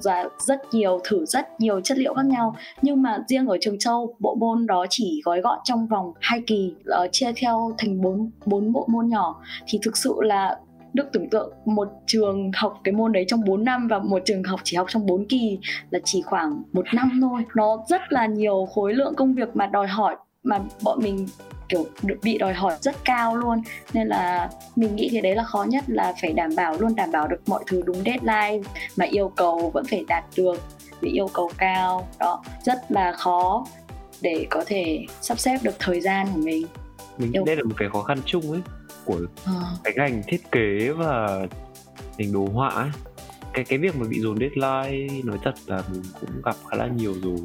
[0.05, 2.57] và rất nhiều thử rất nhiều chất liệu khác nhau.
[2.83, 6.43] Nhưng mà riêng ở trường châu bộ môn đó chỉ gói gọn trong vòng hai
[6.47, 6.75] kỳ
[7.05, 9.43] uh, chia theo thành bốn bốn bộ môn nhỏ.
[9.67, 10.57] Thì thực sự là
[10.93, 14.43] Đức tưởng tượng một trường học cái môn đấy trong 4 năm và một trường
[14.43, 15.59] học chỉ học trong 4 kỳ
[15.91, 17.45] là chỉ khoảng một năm thôi.
[17.57, 21.27] Nó rất là nhiều khối lượng công việc mà đòi hỏi mà bọn mình
[21.71, 23.63] kiểu được bị đòi hỏi rất cao luôn.
[23.93, 27.11] Nên là mình nghĩ cái đấy là khó nhất là phải đảm bảo luôn đảm
[27.13, 30.61] bảo được mọi thứ đúng deadline mà yêu cầu vẫn phải đạt được
[31.01, 32.09] vì yêu cầu cao.
[32.19, 33.67] Đó rất là khó
[34.21, 36.67] để có thể sắp xếp được thời gian của mình.
[37.19, 38.61] Mình nghĩ đây là một cái khó khăn chung ấy
[39.05, 39.53] của à.
[39.85, 41.47] cái ngành thiết kế và
[42.19, 42.89] ngành đồ họa ấy.
[43.53, 46.87] Cái cái việc mà bị dồn deadline nói thật là mình cũng gặp khá là
[46.87, 47.39] nhiều rồi.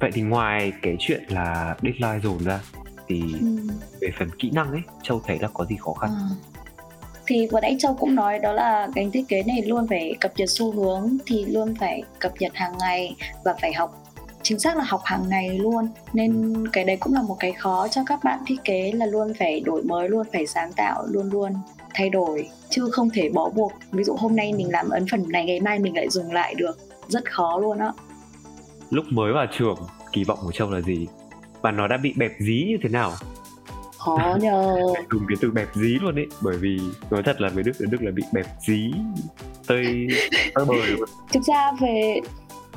[0.00, 2.60] Vậy thì ngoài cái chuyện là deadline dồn ra
[3.10, 3.46] thì ừ.
[4.00, 6.10] về phần kỹ năng ấy châu thấy là có gì khó khăn?
[6.10, 6.28] À.
[7.26, 10.32] thì vừa nãy Châu cũng nói đó là ngành thiết kế này luôn phải cập
[10.36, 14.10] nhật xu hướng thì luôn phải cập nhật hàng ngày và phải học
[14.42, 15.88] chính xác là học hàng ngày luôn.
[16.12, 19.32] Nên cái đấy cũng là một cái khó cho các bạn thiết kế là luôn
[19.38, 21.52] phải đổi mới luôn phải sáng tạo luôn luôn
[21.94, 23.72] thay đổi chứ không thể bỏ buộc.
[23.92, 26.54] Ví dụ hôm nay mình làm ấn phần này ngày mai mình lại dùng lại
[26.54, 27.92] được rất khó luôn á.
[28.90, 29.76] Lúc mới vào trường
[30.12, 31.06] kỳ vọng của châu là gì
[31.62, 33.12] và nó đã bị bẹp dí như thế nào?
[33.98, 34.76] Khó nhờ.
[35.10, 37.86] Dùng cái từ bẹp dí luôn ấy bởi vì nói thật là với đức ở
[37.90, 38.92] đức là bị bẹp dí
[39.66, 40.06] tơi
[40.54, 41.08] tơi bời luôn.
[41.32, 42.20] Thực ra về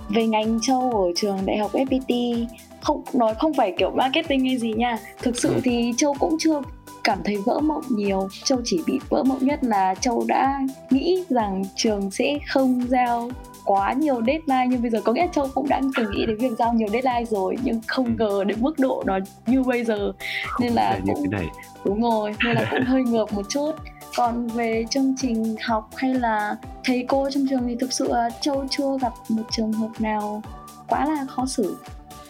[0.09, 2.45] về ngành châu ở trường đại học FPT
[2.81, 4.97] không nói không phải kiểu marketing hay gì nha.
[5.21, 5.59] Thực sự ừ.
[5.63, 6.61] thì châu cũng chưa
[7.03, 8.27] cảm thấy vỡ mộng nhiều.
[8.43, 13.29] Châu chỉ bị vỡ mộng nhất là châu đã nghĩ rằng trường sẽ không giao
[13.65, 15.01] quá nhiều deadline nhưng bây giờ.
[15.03, 18.05] Có nghĩa châu cũng đã từng nghĩ đến việc giao nhiều deadline rồi nhưng không
[18.05, 18.11] ừ.
[18.17, 20.11] ngờ đến mức độ nó như bây giờ.
[20.59, 21.47] Nên là cũng, như thế này.
[21.85, 23.71] đúng rồi nên là cũng hơi ngợp một chút.
[24.15, 28.65] Còn về chương trình học hay là thầy cô trong trường thì thực sự châu
[28.69, 30.41] chưa gặp một trường hợp nào
[30.87, 31.77] quá là khó xử.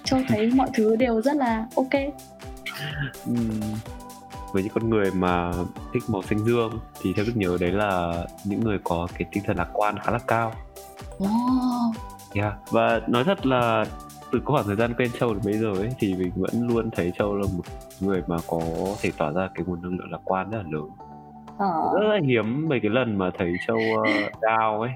[0.04, 1.94] Châu thấy mọi thứ đều rất là ok.
[4.54, 5.52] Với những con người mà
[5.94, 9.44] thích màu xanh dương thì theo đức nhớ đấy là những người có cái tinh
[9.46, 10.54] thần lạc quan khá là cao
[11.18, 11.96] oh.
[12.34, 12.54] yeah.
[12.72, 13.86] và nói thật là
[14.32, 17.12] từ khoảng thời gian quen châu đến bây giờ ấy thì mình vẫn luôn thấy
[17.18, 17.64] châu là một
[18.00, 18.60] người mà có
[19.02, 20.90] thể tỏa ra cái nguồn năng lượng lạc quan rất là lớn
[21.58, 21.92] ờ.
[21.94, 24.92] rất là hiếm mấy cái lần mà thấy châu uh, down ấy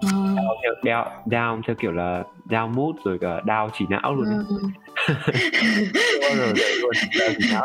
[0.00, 0.08] ừ.
[0.12, 4.26] down, theo, down, down theo kiểu là down mood rồi cả down chỉ não luôn
[4.26, 4.44] ấy.
[4.48, 4.56] Ừ.
[5.92, 7.64] chưa bao giờ dậy luôn down chỉ não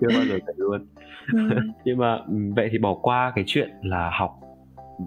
[0.00, 0.86] chưa bao giờ dậy luôn
[1.32, 1.58] ừ.
[1.84, 2.18] nhưng mà
[2.56, 4.40] vậy thì bỏ qua cái chuyện là học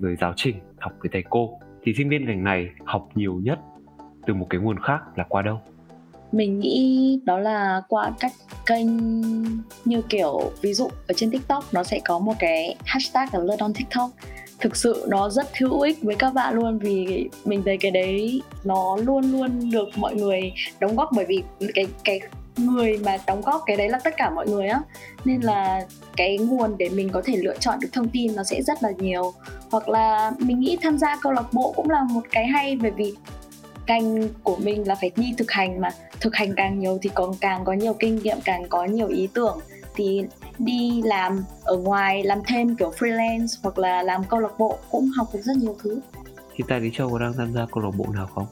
[0.02, 3.60] rồi giáo trình học với thầy cô thì sinh viên ngành này học nhiều nhất
[4.26, 5.60] từ một cái nguồn khác là qua đâu?
[6.32, 8.32] Mình nghĩ đó là qua các
[8.65, 8.88] kênh
[9.86, 13.60] như kiểu, ví dụ ở trên tiktok nó sẽ có một cái hashtag là learn
[13.60, 14.10] on tiktok.
[14.60, 18.41] Thực sự nó rất hữu ích với các bạn luôn vì mình thấy cái đấy
[18.63, 22.19] nó luôn luôn được mọi người đóng góp bởi vì cái cái
[22.58, 24.82] người mà đóng góp cái đấy là tất cả mọi người á.
[25.26, 25.86] Nên là
[26.17, 28.91] cái nguồn để mình có thể lựa chọn được thông tin nó sẽ rất là
[28.98, 29.34] nhiều.
[29.72, 32.91] Hoặc là mình nghĩ tham gia câu lạc bộ cũng là một cái hay bởi
[32.91, 33.13] vì
[33.88, 35.89] ngành của mình là phải đi thực hành mà.
[36.20, 39.28] Thực hành càng nhiều thì còn càng có nhiều kinh nghiệm càng có nhiều ý
[39.34, 39.60] tưởng.
[39.96, 40.24] Thì
[40.60, 45.10] đi làm ở ngoài làm thêm kiểu freelance hoặc là làm câu lạc bộ cũng
[45.17, 46.00] học được rất nhiều thứ.
[46.56, 48.46] Hiện tại thì châu có đang tham gia câu lạc bộ nào không?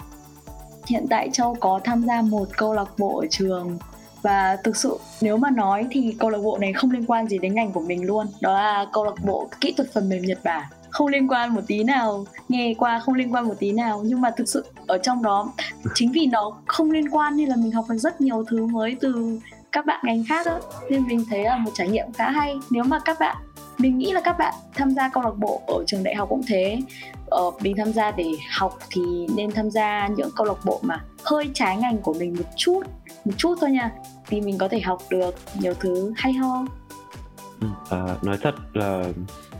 [0.87, 3.77] Hiện tại châu có tham gia một câu lạc bộ ở trường
[4.25, 7.37] và thực sự nếu mà nói thì câu lạc bộ này không liên quan gì
[7.37, 8.27] đến ngành của mình luôn.
[8.41, 10.63] Đó là câu lạc bộ kỹ thuật phần mềm nhật bản.
[10.89, 14.01] Không liên quan một tí nào nghe qua không liên quan một tí nào.
[14.05, 15.53] Nhưng mà thực sự ở trong đó
[15.95, 18.97] chính vì nó không liên quan nên là mình học được rất nhiều thứ mới
[19.01, 19.39] từ
[19.71, 20.59] các bạn ngành khác đó
[20.89, 22.55] nên mình thấy là một trải nghiệm khá hay.
[22.69, 23.35] Nếu mà các bạn
[23.77, 26.41] mình nghĩ là các bạn tham gia câu lạc bộ ở trường đại học cũng
[26.47, 26.77] thế.
[27.25, 29.01] Ờ, mình tham gia để học thì
[29.35, 32.83] nên tham gia những câu lạc bộ mà hơi trái ngành của mình một chút
[33.25, 33.91] một chút thôi nha
[34.27, 36.65] thì mình có thể học được nhiều thứ hay ho.
[37.61, 39.03] Ừ, à, nói thật là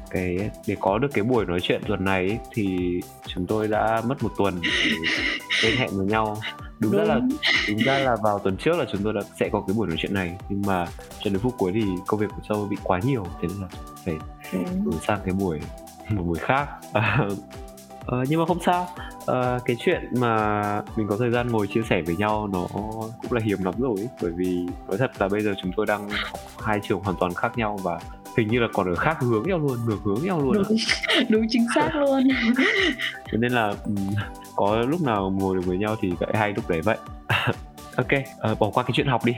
[0.09, 2.77] cái để có được cái buổi nói chuyện tuần này ấy, thì
[3.27, 4.61] chúng tôi đã mất một tuần
[5.63, 6.37] để hẹn với nhau.
[6.79, 7.01] Đúng, đúng.
[7.01, 7.19] ra là
[7.67, 7.77] đúng.
[7.77, 10.13] ra là vào tuần trước là chúng tôi đã sẽ có cái buổi nói chuyện
[10.13, 10.85] này nhưng mà
[11.19, 13.67] cho đến phút cuối thì công việc của châu bị quá nhiều thế nên là
[14.05, 14.15] phải
[14.85, 15.59] đổi sang cái buổi
[16.09, 16.67] một buổi khác
[18.05, 18.87] ờ, nhưng mà không sao.
[19.25, 20.61] Ờ, cái chuyện mà
[20.95, 22.67] mình có thời gian ngồi chia sẻ với nhau nó
[23.21, 24.09] cũng là hiếm lắm rồi ấy.
[24.21, 27.33] bởi vì nói thật là bây giờ chúng tôi đang học hai trường hoàn toàn
[27.33, 27.99] khác nhau và
[28.37, 30.77] hình như là còn ở khác hướng nhau luôn ngược hướng nhau luôn đúng,
[31.29, 32.23] đúng chính xác luôn.
[33.31, 33.73] Cho nên là
[34.55, 36.97] có lúc nào ngồi được với nhau thì vậy hay lúc đấy vậy.
[37.95, 38.07] Ok
[38.51, 39.33] uh, bỏ qua cái chuyện học đi.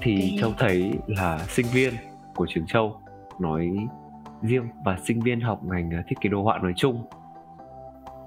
[0.00, 0.38] Thì okay.
[0.40, 1.94] châu thấy là sinh viên
[2.34, 3.00] của trường châu
[3.38, 3.70] nói
[4.42, 7.04] riêng và sinh viên học ngành thiết kế đồ họa nói chung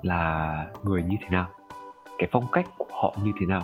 [0.03, 1.47] là người như thế nào?
[2.17, 3.63] Cái phong cách của họ như thế nào?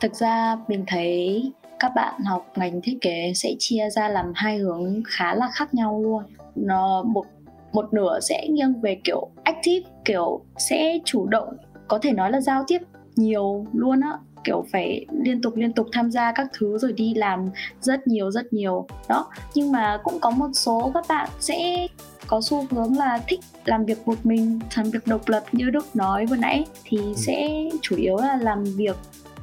[0.00, 1.42] Thực ra mình thấy
[1.78, 5.74] các bạn học ngành thiết kế sẽ chia ra làm hai hướng khá là khác
[5.74, 6.22] nhau luôn.
[6.54, 7.26] Nó một
[7.72, 11.56] một nửa sẽ nghiêng về kiểu active, kiểu sẽ chủ động,
[11.88, 12.78] có thể nói là giao tiếp
[13.16, 14.12] nhiều luôn á.
[14.44, 18.30] Kiểu phải liên tục liên tục tham gia các thứ rồi đi làm rất nhiều
[18.30, 18.86] rất nhiều.
[19.08, 21.86] Đó, nhưng mà cũng có một số các bạn sẽ
[22.26, 25.96] có xu hướng là thích làm việc một mình làm việc độc lập như đức
[25.96, 27.14] nói vừa nãy thì ừ.
[27.16, 27.48] sẽ
[27.82, 28.96] chủ yếu là làm việc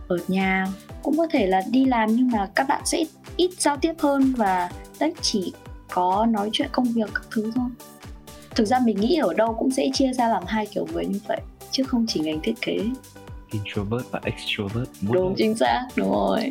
[0.08, 0.68] ở nhà.
[1.04, 3.04] Cũng có thể là đi làm nhưng mà các bạn sẽ
[3.38, 5.54] ít giao tiếp hơn và đấy chỉ
[5.94, 7.70] có nói chuyện công việc các thứ thôi.
[8.56, 11.20] Thực ra mình nghĩ ở đâu cũng sẽ chia ra làm hai kiểu người như
[11.28, 11.42] vậy
[11.72, 12.78] chứ không chỉ ngành thiết kế.
[13.52, 16.50] Introvert và extrovert đúng chính xác đúng rồi.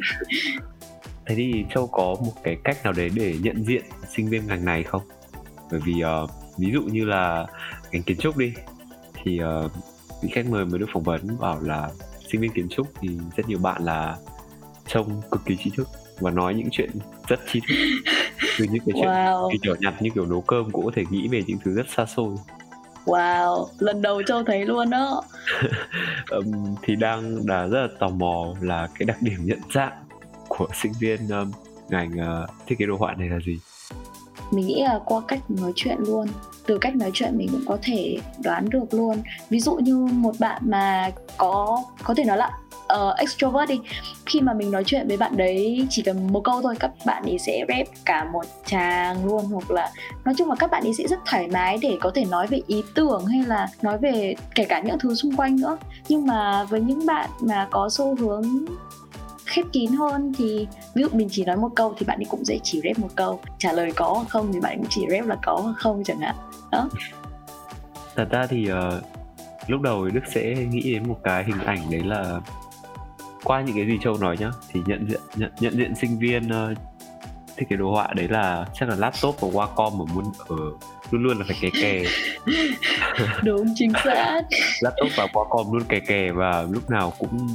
[1.27, 4.65] Thế thì châu có một cái cách nào đấy để nhận diện sinh viên ngành
[4.65, 5.03] này không
[5.71, 7.47] bởi vì uh, ví dụ như là
[7.93, 8.53] ngành kiến trúc đi
[9.23, 9.73] thì uh,
[10.23, 11.91] vị khách mời mới được phỏng vấn bảo là
[12.33, 14.17] sinh viên kiến trúc thì rất nhiều bạn là
[14.87, 15.89] trông cực kỳ trí thức
[16.21, 16.91] và nói những chuyện
[17.29, 17.75] rất trí thức
[18.59, 19.51] từ những cái chuyện wow.
[19.63, 22.07] kiểu nhặt như kiểu nấu cơm cũng có thể nghĩ về những thứ rất xa
[22.07, 22.37] xôi
[23.05, 25.23] Wow, lần đầu Châu thấy luôn đó
[26.31, 30.05] um, Thì đang đã rất là tò mò là cái đặc điểm nhận dạng
[30.49, 31.53] của sinh viên um,
[31.89, 33.59] ngành uh, thiết kế đồ họa này là gì?
[34.51, 36.27] Mình nghĩ là qua cách nói chuyện luôn
[36.67, 39.17] từ cách nói chuyện mình cũng có thể đoán được luôn.
[39.51, 42.51] Ví dụ như một bạn mà có có thể nói là
[42.93, 43.81] uh, extrovert đi
[44.27, 47.23] khi mà mình nói chuyện với bạn đấy chỉ cần một câu thôi các bạn
[47.23, 49.45] ấy sẽ rep cả một tràng luôn.
[49.45, 49.91] Hoặc là
[50.25, 52.61] nói chung là các bạn ấy sẽ rất thoải mái để có thể nói về
[52.67, 55.79] ý tưởng hay là nói về kể cả những thứ xung quanh nữa.
[56.09, 58.65] Nhưng mà với những bạn mà có xu hướng
[59.51, 62.45] khép kín hơn thì ví dụ mình chỉ nói một câu thì bạn ấy cũng
[62.45, 63.41] sẽ chỉ rep một câu.
[63.59, 66.21] Trả lời có hoặc không thì bạn cũng chỉ rep là có hoặc không chẳng
[66.21, 66.35] hạn.
[66.73, 66.89] Đó.
[68.17, 69.03] Thật ra thì uh,
[69.67, 72.41] lúc đầu đức sẽ nghĩ đến một cái hình ảnh đấy là
[73.45, 76.47] qua những cái gì châu nói nhá thì nhận diện nhận, nhận diện sinh viên
[76.47, 76.79] uh,
[77.57, 80.57] thiết kế đồ họa đấy là chắc là laptop và Wacom ở muốn ở
[81.11, 82.03] luôn luôn là phải kè kè.
[83.43, 84.43] Đúng chính xác.
[84.81, 87.49] Laptop và Wacom luôn kè kè và lúc nào cũng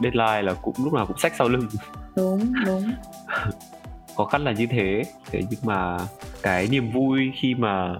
[0.00, 1.68] deadline là cũng lúc nào cũng sách sau lưng.
[2.16, 2.82] Đúng đúng.
[4.16, 5.02] Khó khăn là như thế.
[5.30, 5.98] Thế nhưng mà
[6.42, 7.94] cái niềm vui khi mà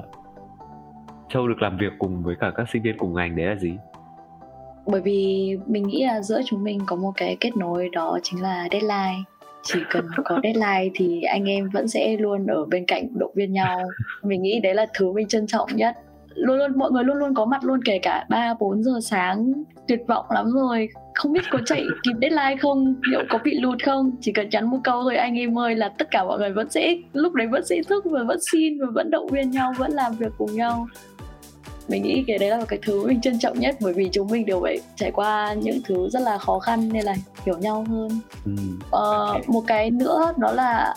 [1.29, 3.77] châu được làm việc cùng với cả các sinh viên cùng ngành đấy là gì?
[4.87, 8.43] Bởi vì mình nghĩ là giữa chúng mình có một cái kết nối đó chính
[8.43, 9.23] là deadline.
[9.63, 13.53] Chỉ cần có deadline thì anh em vẫn sẽ luôn ở bên cạnh động viên
[13.53, 13.83] nhau.
[14.23, 15.97] Mình nghĩ đấy là thứ mình trân trọng nhất
[16.35, 19.53] luôn luôn mọi người luôn luôn có mặt luôn kể cả ba bốn giờ sáng
[19.89, 20.89] tuyệt vọng lắm rồi.
[21.15, 22.95] Không biết có chạy kịp deadline không?
[23.11, 24.11] Liệu có bị lụt không?
[24.21, 26.71] Chỉ cần nhắn một câu thôi anh em ơi là tất cả mọi người vẫn
[26.71, 29.93] sẽ lúc đấy vẫn sẽ thức và vẫn xin và vẫn động viên nhau vẫn
[29.93, 30.87] làm việc cùng nhau.
[31.89, 34.29] Mình nghĩ cái đấy là một cái thứ mình trân trọng nhất bởi vì chúng
[34.31, 37.15] mình đều phải trải qua những thứ rất là khó khăn nên là
[37.47, 38.09] hiểu nhau hơn.
[38.45, 38.53] Ừ.
[38.91, 40.95] ờ, một cái nữa đó là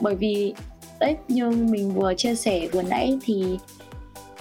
[0.00, 0.54] bởi vì
[1.00, 3.58] đấy như mình vừa chia sẻ vừa nãy thì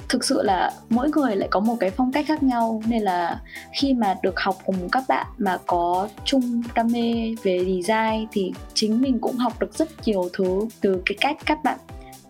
[0.09, 2.81] thực sự là mỗi người lại có một cái phong cách khác nhau.
[2.87, 3.41] Nên là
[3.73, 8.51] khi mà được học cùng các bạn mà có chung đam mê về design thì
[8.73, 11.79] chính mình cũng học được rất nhiều thứ từ cái cách các bạn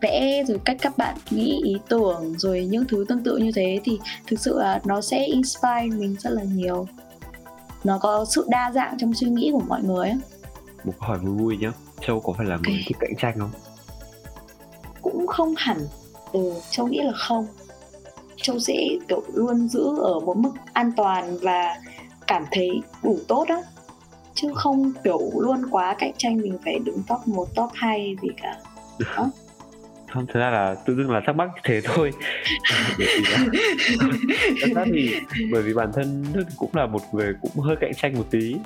[0.00, 3.80] vẽ rồi cách các bạn nghĩ ý tưởng rồi những thứ tương tự như thế.
[3.84, 6.86] Thì thực sự là nó sẽ inspire mình rất là nhiều.
[7.84, 10.12] Nó có sự đa dạng trong suy nghĩ của mọi người
[10.84, 11.72] một câu hỏi vui vui nhá.
[12.06, 13.50] Châu có phải là người thích cạnh tranh không?
[15.02, 15.78] Cũng không hẳn.
[16.32, 17.46] Ừ châu nghĩ là không
[18.42, 21.76] châu sẽ kiểu luôn giữ ở một mức an toàn và
[22.26, 23.62] cảm thấy đủ tốt đó
[24.34, 28.28] chứ không kiểu luôn quá cạnh tranh mình phải đứng top 1, top 2 gì
[28.42, 28.56] cả.
[29.16, 29.30] Đó.
[30.12, 32.12] Không thực ra là tự dưng là thắc mắc thế thôi.
[34.60, 35.14] Thật ra thì
[35.52, 36.24] bởi vì bản thân
[36.56, 38.56] cũng là một người cũng hơi cạnh tranh một tí.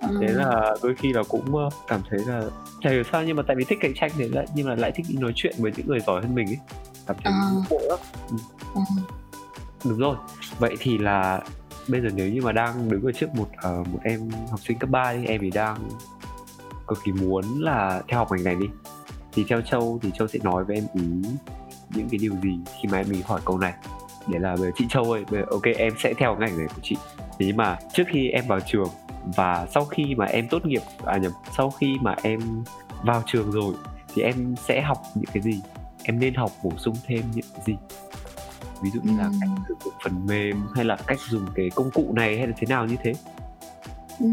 [0.00, 0.08] Ừ.
[0.20, 2.42] thế là đôi khi là cũng ờ, cảm thấy là
[2.80, 4.92] chả hiểu sao nhưng mà tại vì thích cạnh tranh thì lại nhưng mà lại
[4.94, 6.58] thích nói chuyện với những người giỏi hơn mình ấy.
[7.06, 7.62] Cảm thấy ừ.
[7.70, 7.98] bộ lắm.
[8.74, 8.80] Ừ.
[9.84, 10.16] Đúng rồi.
[10.58, 11.40] Vậy thì là
[11.88, 13.48] bây giờ nếu như mà đang đứng ở trước một
[13.80, 15.76] uh, một em học sinh cấp 3 đi em thì đang
[16.88, 18.66] cực kỳ muốn là theo học ngành này đi.
[19.32, 21.30] Thì theo châu thì châu sẽ nói với em ý
[21.94, 23.74] những cái điều gì khi mà em ý hỏi câu này.
[24.28, 26.80] Để là bây chị châu ơi bây giờ, ok em sẽ theo ngành này của
[26.82, 26.96] chị.
[27.18, 28.88] Thế nhưng mà trước khi em vào trường
[29.36, 32.40] và sau khi mà em tốt nghiệp à nhầm sau khi mà em
[33.04, 33.74] vào trường rồi
[34.14, 35.60] thì em sẽ học những cái gì?
[36.02, 37.76] Em nên học bổ sung thêm những cái gì?
[38.82, 41.90] Ví dụ như là cách sử dụng phần mềm hay là cách dùng cái công
[41.90, 43.12] cụ này hay là thế nào như thế?
[44.20, 44.26] Ừ.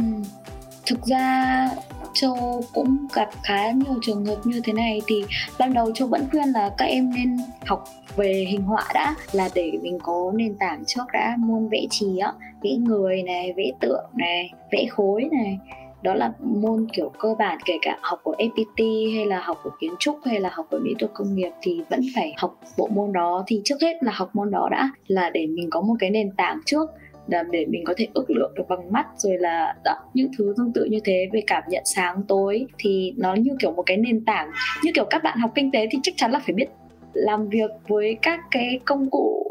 [0.85, 1.69] thực ra
[2.13, 5.01] Châu cũng gặp khá nhiều trường hợp như thế này.
[5.07, 5.25] Thì
[5.59, 7.83] ban đầu Châu vẫn khuyên là các em nên học
[8.15, 12.17] về hình họa đã là để mình có nền tảng trước đã môn vẽ trì
[12.17, 15.59] á vẽ người này vẽ tượng này vẽ khối này
[16.01, 19.71] đó là môn kiểu cơ bản kể cả học của FPT hay là học của
[19.79, 22.87] kiến trúc hay là học của mỹ thuật công nghiệp thì vẫn phải học bộ
[22.87, 23.43] môn đó.
[23.47, 26.31] Thì trước hết là học môn đó đã là để mình có một cái nền
[26.31, 26.89] tảng trước
[27.27, 30.53] là để mình có thể ước lượng được bằng mắt rồi là đó, những thứ
[30.57, 32.65] tương tự như thế về cảm nhận sáng tối.
[32.77, 34.51] Thì nó như kiểu một cái nền tảng
[34.83, 36.67] như kiểu các bạn học kinh tế thì chắc chắn là phải biết
[37.13, 39.43] làm việc với các cái công cụ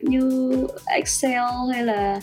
[0.00, 2.20] như Excel hay là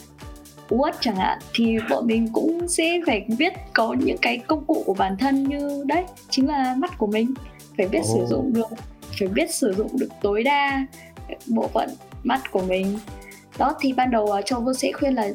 [0.72, 4.84] Word chẳng hạn thì bọn mình cũng sẽ phải biết có những cái công cụ
[4.86, 7.34] của bản thân như đấy chính là mắt của mình.
[7.78, 8.06] Phải biết oh.
[8.06, 8.68] sử dụng được
[9.20, 10.86] phải biết sử dụng được tối đa
[11.48, 11.90] bộ phận
[12.24, 13.00] mắt của mình.
[13.58, 15.30] Đó thì ban đầu uh, châu vô sẽ khuyên là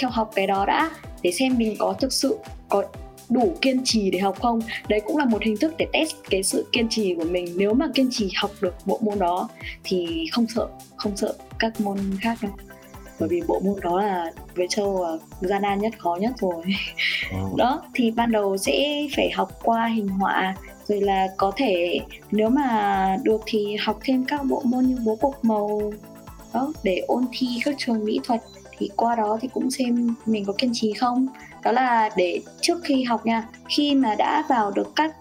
[0.00, 0.90] theo học cái đó đã
[1.22, 2.84] để xem mình có thực sự có
[3.28, 4.60] đủ kiên trì để học không.
[4.88, 7.46] Đấy cũng là một hình thức để test cái sự kiên trì của mình.
[7.56, 9.48] Nếu mà kiên trì học được bộ môn đó
[9.84, 12.52] thì không sợ không sợ các môn khác đâu
[13.18, 16.62] bởi vì bộ môn đó là với châu là gian nan nhất khó nhất rồi.
[17.44, 17.56] Oh.
[17.56, 20.54] đó thì ban đầu sẽ phải học qua hình họa
[20.88, 22.00] rồi là có thể
[22.30, 25.92] nếu mà được thì học thêm các bộ môn như bố cục màu
[26.52, 28.42] đó để ôn thi các trường mỹ thuật.
[28.78, 31.26] Thì qua đó thì cũng xem mình có kiên trì không.
[31.62, 35.14] Đó là để trước khi học nha khi mà đã vào được các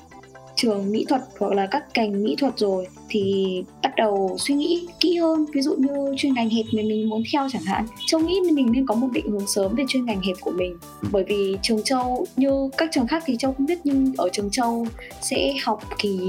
[0.55, 3.45] trường mỹ thuật hoặc là các ngành mỹ thuật rồi thì
[3.83, 5.45] bắt đầu suy nghĩ kỹ hơn.
[5.53, 8.71] Ví dụ như chuyên ngành hẹp mà mình muốn theo chẳng hạn châu nghĩ mình
[8.71, 10.77] nên có một định hướng sớm về chuyên ngành hẹp của mình.
[11.11, 14.49] Bởi vì trường châu như các trường khác thì châu không biết nhưng ở trường
[14.51, 14.87] châu
[15.21, 16.19] sẽ học kỳ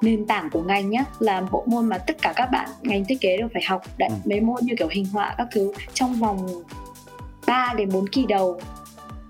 [0.00, 3.20] nền tảng của ngành nhá là bộ môn mà tất cả các bạn ngành thiết
[3.20, 3.82] kế đều phải học.
[3.98, 4.14] Đấy ừ.
[4.24, 6.48] mấy môn như kiểu hình họa các thứ trong vòng
[7.46, 8.60] 3 đến 4 kỳ đầu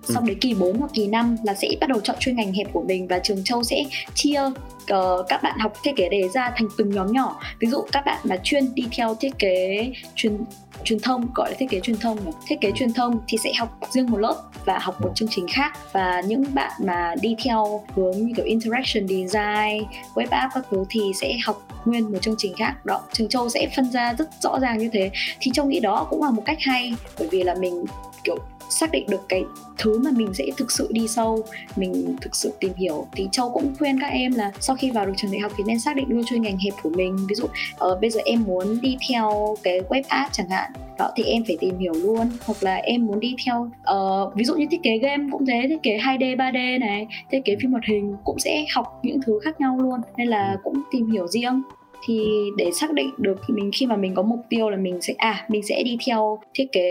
[0.08, 0.14] ừ.
[0.14, 2.72] xong đến kỳ 4 hoặc kỳ 5 là sẽ bắt đầu chọn chuyên ngành hẹp
[2.72, 3.84] của mình và trường châu sẽ
[4.14, 7.40] chia uh, các bạn học thiết kế đề ra thành từng nhóm nhỏ.
[7.58, 10.38] Ví dụ các bạn mà chuyên đi theo thiết kế chuyên
[10.84, 13.78] truyền thông gọi là thiết kế truyền thông thiết kế truyền thông thì sẽ học
[13.90, 15.78] riêng một lớp và học một chương trình khác.
[15.92, 19.84] Và những bạn mà đi theo hướng như kiểu interaction design
[20.14, 22.86] web app các thứ thì sẽ học nguyên một chương trình khác.
[22.86, 25.10] Đó trường châu sẽ phân ra rất rõ ràng như thế.
[25.40, 27.84] Thì châu nghĩ đó cũng là một cách hay bởi vì là mình
[28.24, 28.36] kiểu
[28.72, 29.44] xác định được cái
[29.78, 31.44] thứ mà mình sẽ thực sự đi sâu
[31.76, 33.06] mình thực sự tìm hiểu.
[33.12, 35.64] Thì châu cũng khuyên các em là sau khi vào được trường đại học thì
[35.66, 37.16] nên xác định luôn chuyên ngành hẹp của mình.
[37.28, 41.10] Ví dụ uh, bây giờ em muốn đi theo cái web app chẳng hạn đó
[41.16, 42.30] thì em phải tìm hiểu luôn.
[42.46, 45.66] Hoặc là em muốn đi theo uh, ví dụ như thiết kế game cũng thế
[45.68, 49.40] thiết kế 2D 3D này thiết kế phim hoạt hình cũng sẽ học những thứ
[49.44, 50.00] khác nhau luôn.
[50.16, 51.62] Nên là cũng tìm hiểu riêng.
[52.06, 55.14] Thì để xác định được mình khi mà mình có mục tiêu là mình sẽ
[55.18, 56.90] à mình sẽ đi theo thiết kế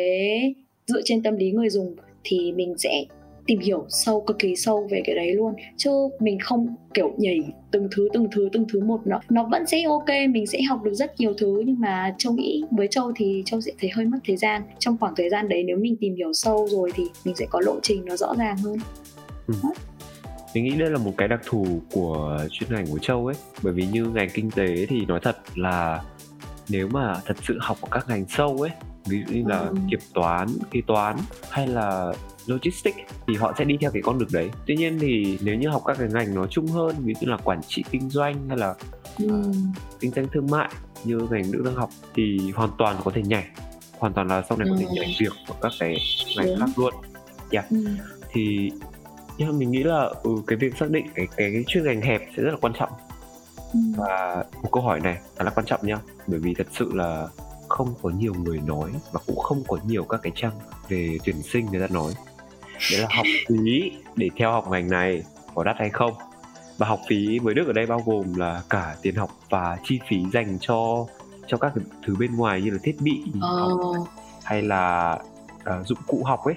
[0.93, 3.06] dựa trên tâm lý người dùng thì mình sẽ
[3.45, 5.54] tìm hiểu sâu cực kỳ sâu về cái đấy luôn.
[5.77, 7.39] Chứ mình không kiểu nhảy
[7.71, 10.84] từng thứ từng thứ từng thứ một nó nó vẫn sẽ ok mình sẽ học
[10.84, 11.63] được rất nhiều thứ.
[11.65, 14.62] Nhưng mà châu nghĩ với châu thì châu sẽ thấy hơi mất thời gian.
[14.80, 17.62] Trong khoảng thời gian đấy nếu mình tìm hiểu sâu rồi thì mình sẽ có
[17.65, 18.77] lộ trình nó rõ ràng hơn.
[19.47, 19.54] Ừ.
[20.56, 23.36] Mình nghĩ đây là một cái đặc thù của chuyên ngành của Châu ấy.
[23.63, 26.04] Bởi vì như ngành kinh tế thì nói thật là
[26.69, 28.71] Nếu mà thật sự học ở các ngành sâu ấy
[29.12, 29.76] ví dụ như là ừ.
[29.89, 31.17] kiểm toán kế toán
[31.50, 32.13] hay là
[32.45, 32.97] logistics
[33.28, 35.82] thì họ sẽ đi theo cái con đường đấy tuy nhiên thì nếu như học
[35.86, 38.76] các cái ngành nó chung hơn ví dụ là quản trị kinh doanh hay là
[39.17, 39.26] ừ.
[39.26, 39.56] uh,
[40.00, 40.69] kinh doanh thương mại
[41.04, 43.45] như ngành nữ đang học thì hoàn toàn có thể nhảy
[44.00, 44.71] hoàn toàn là sau này ừ.
[44.74, 44.93] có thể ừ.
[44.93, 45.97] nhảy việc ở các cái
[46.38, 46.60] ngành Đúng.
[46.60, 46.93] khác luôn
[47.52, 47.69] yeah.
[47.69, 47.86] ừ.
[48.32, 48.71] thì
[49.38, 52.21] nhưng mình nghĩ là ừ, cái việc xác định cái cái, cái chuyên ngành hẹp
[52.38, 52.89] sẽ rất là quan trọng
[53.74, 53.80] ừ.
[53.97, 55.97] và một câu hỏi này khá là quan trọng nha
[56.28, 57.28] bởi vì thật sự là
[57.72, 60.52] không có nhiều người nói và cũng không có nhiều các cái trang
[60.90, 62.14] về tuyển sinh người ta nói.
[62.92, 65.24] Đấy là học phí để theo học ngành này
[65.56, 66.14] có đắt hay không?
[66.78, 70.00] Và học phí với Đức ở đây bao gồm là cả tiền học và chi
[70.10, 71.06] phí dành cho
[71.48, 71.74] cho các
[72.06, 73.48] thứ bên ngoài như là thiết bị ờ.
[73.48, 73.80] học
[74.44, 75.18] hay là
[75.54, 76.56] uh, dụng cụ học ấy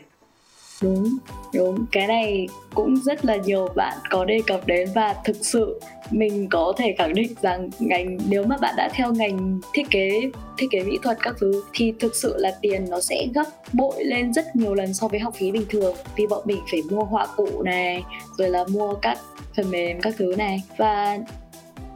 [0.83, 1.17] đúng
[1.55, 1.87] đúng.
[1.93, 6.49] Cái này cũng rất là nhiều bạn có đề cập đến và thực sự mình
[6.51, 10.67] có thể khẳng định rằng ngành, nếu mà bạn đã theo ngành thiết kế thiết
[10.71, 14.33] kế mỹ thuật các thứ thì thực sự là tiền nó sẽ gấp bội lên
[14.33, 15.95] rất nhiều lần so với học phí bình thường.
[16.17, 18.05] Vì bọn mình phải mua họa cụ này,
[18.39, 19.19] rồi là mua các
[19.57, 20.63] phần mềm các thứ này.
[20.77, 21.19] Và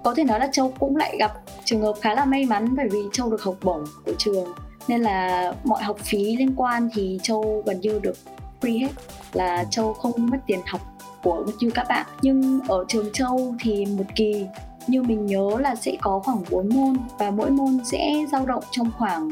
[0.05, 1.33] có thể nói là châu cũng lại gặp
[1.65, 4.53] trường hợp khá là may mắn bởi vì châu được học bổng của trường.
[4.89, 8.17] Nên là mọi học phí liên quan thì châu gần như được
[8.61, 8.93] free hết
[9.33, 10.81] là châu không mất tiền học
[11.23, 12.07] của như các bạn.
[12.23, 14.47] Nhưng ở trường châu thì một kỳ,
[14.87, 18.65] như mình nhớ là sẽ có khoảng 4 môn và mỗi môn sẽ dao động
[18.71, 19.31] trong khoảng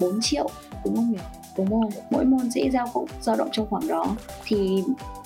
[0.00, 0.50] 4 triệu,
[0.84, 1.18] đúng không nhỉ?
[1.56, 4.16] Đúng không mỗi môn sẽ giao dao động trong khoảng đó.
[4.44, 4.82] Thì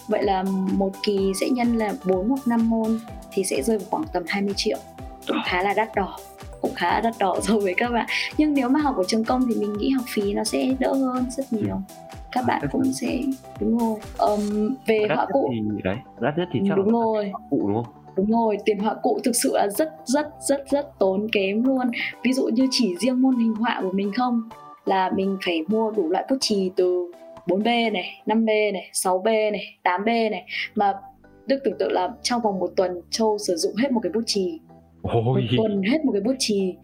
[0.08, 3.00] vậy là một kỳ sẽ nhân là 4 hoặc 5 môn
[3.32, 4.78] thì sẽ rơi vào khoảng tầm 20 triệu.
[5.26, 6.18] Cũng khá là đắt đỏ,
[6.60, 8.06] cũng khá là đắt đỏ so với các bạn.
[8.38, 10.94] Nhưng nếu mà học ở trường công thì mình nghĩ học phí nó sẽ đỡ
[10.94, 11.74] hơn rất nhiều.
[11.74, 13.18] Ừ các bạn cũng sẽ
[13.60, 13.98] đúng rồi.
[14.18, 15.50] Um, về họa cụ.
[15.52, 17.32] thì đấy đắt nhất thì chắc đúng rồi.
[17.50, 17.94] cụ đúng không?
[18.16, 21.90] Đúng rồi tiền họa cụ thực sự là rất rất rất rất tốn kém luôn.
[22.24, 24.48] Ví dụ như chỉ riêng môn hình họa của mình không
[24.84, 27.12] là mình phải mua đủ loại bút chì từ
[27.46, 30.44] 4B này, 5B này, 6B này, 8B này.
[30.74, 30.92] Mà
[31.46, 34.22] Đức tưởng tượng là trong vòng một tuần Châu sử dụng hết một cái bút
[34.26, 34.60] chì.
[35.02, 35.22] Ôi.
[35.24, 36.74] một tuần hết một cái bút chì.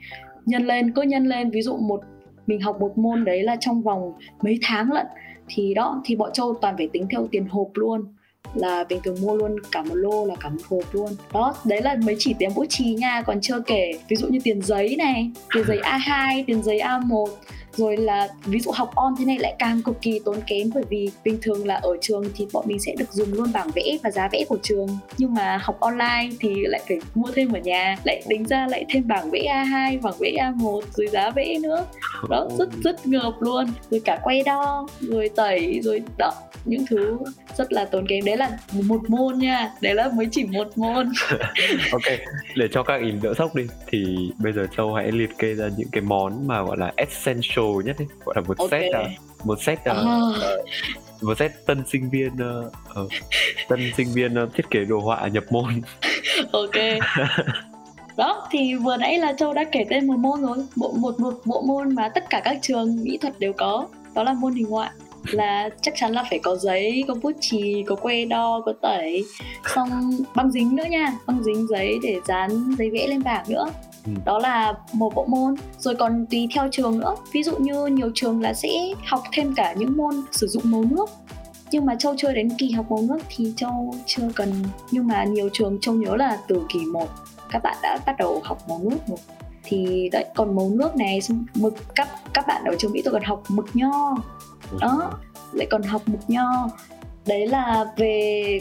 [0.46, 1.50] Nhân lên cứ nhân lên.
[1.50, 2.00] Ví dụ một
[2.46, 5.06] mình học một môn đấy là trong vòng mấy tháng lận
[5.48, 8.04] thì đó, thì bọn châu toàn phải tính theo tiền hộp luôn.
[8.54, 11.08] Là bình thường mua luôn cả một lô là cả một hộp luôn.
[11.32, 13.22] Đó, đấy là mấy chỉ tiền bút chì nha.
[13.26, 17.26] Còn chưa kể, ví dụ như tiền giấy này, tiền giấy A2 tiền giấy A1
[17.76, 20.84] rồi là ví dụ học on thế này lại càng cực kỳ tốn kém bởi
[20.88, 23.82] vì bình thường là ở trường thì bọn mình sẽ được dùng luôn bảng vẽ
[24.02, 24.88] và giá vẽ của trường.
[25.18, 28.84] Nhưng mà học online thì lại phải mua thêm ở nhà lại đánh ra lại
[28.88, 31.86] thêm bảng vẽ A2 bảng vẽ A1 rồi giá vẽ nữa.
[32.30, 33.66] Đó rất rất ngợp luôn.
[33.90, 36.32] Rồi cả quay đo rồi tẩy rồi đó
[36.64, 37.18] những thứ
[37.56, 38.24] rất là tốn kém.
[38.24, 41.12] Đấy là một môn nha đấy là mới chỉ một môn.
[41.92, 42.02] Ok
[42.56, 45.68] để cho các ý đỡ sốc đi thì bây giờ châu hãy liệt kê ra
[45.76, 48.70] những cái món mà gọi là essential nhất ấy gọi là một Ok.
[48.70, 49.94] set uh, một set À.
[49.94, 53.12] uh, một set tân sinh viên uh, uh,
[53.68, 55.80] tân sinh viên uh, thiết kế đồ họa nhập môn.
[56.52, 57.00] Ok.
[58.16, 60.58] Đó thì vừa nãy là châu đã kể tên một môn rồi.
[60.76, 64.22] Bộ một một bộ môn mà tất cả các trường mỹ thuật đều có đó
[64.22, 64.92] là môn hình họa.
[65.30, 69.24] Là chắc chắn là phải có giấy có bút chì có que đo có tẩy
[69.74, 71.12] xong băng dính nữa nha.
[71.26, 73.66] Băng dính giấy để dán giấy vẽ lên bảng nữa
[74.06, 74.12] Ừ.
[74.24, 75.54] đó là một bộ môn.
[75.78, 77.14] Rồi còn tùy theo trường nữa.
[77.32, 78.68] Ví dụ như nhiều trường là sẽ
[79.06, 81.10] học thêm cả những môn sử dụng màu nước.
[81.70, 84.52] Nhưng mà châu chưa đến kỳ học màu nước thì châu chưa cần.
[84.90, 87.08] Nhưng mà nhiều trường châu nhớ là từ kỳ 1
[87.50, 89.18] các bạn đã bắt đầu học màu nước rồi.
[89.64, 91.20] Thì đấy còn màu nước này
[91.54, 94.16] mực các các bạn ở trường mỹ tôi còn học mực nho.
[94.80, 95.10] Đó
[95.52, 96.68] lại còn học mực nho.
[97.26, 98.60] Đấy là về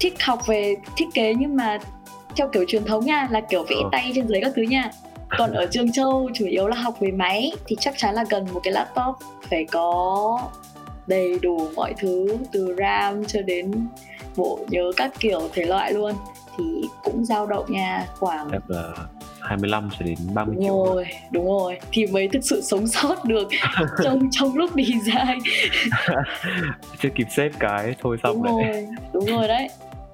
[0.00, 1.78] thích học về thiết kế nhưng mà
[2.36, 3.88] theo kiểu truyền thống nha là kiểu vẽ Ờ.
[3.92, 4.90] tay trên giấy các thứ nha.
[5.38, 8.46] Còn ở trường châu chủ yếu là học về máy thì chắc chắn là cần
[8.52, 9.16] một cái laptop
[9.50, 10.40] phải có
[11.06, 13.88] đầy đủ mọi thứ từ ram cho đến
[14.36, 16.12] bộ nhớ các kiểu thể loại luôn.
[16.58, 16.64] Thì
[17.04, 18.92] cũng dao động nha khoảng Chắc là
[19.40, 21.78] 25 cho đến 30 đúng triệu rồi đúng rồi.
[21.92, 23.48] Thì mới thực sự sống sót được
[24.04, 25.38] trong trong lúc design
[27.02, 29.68] chưa kịp xếp cái thôi xong đúng lại rồi đúng rồi đấy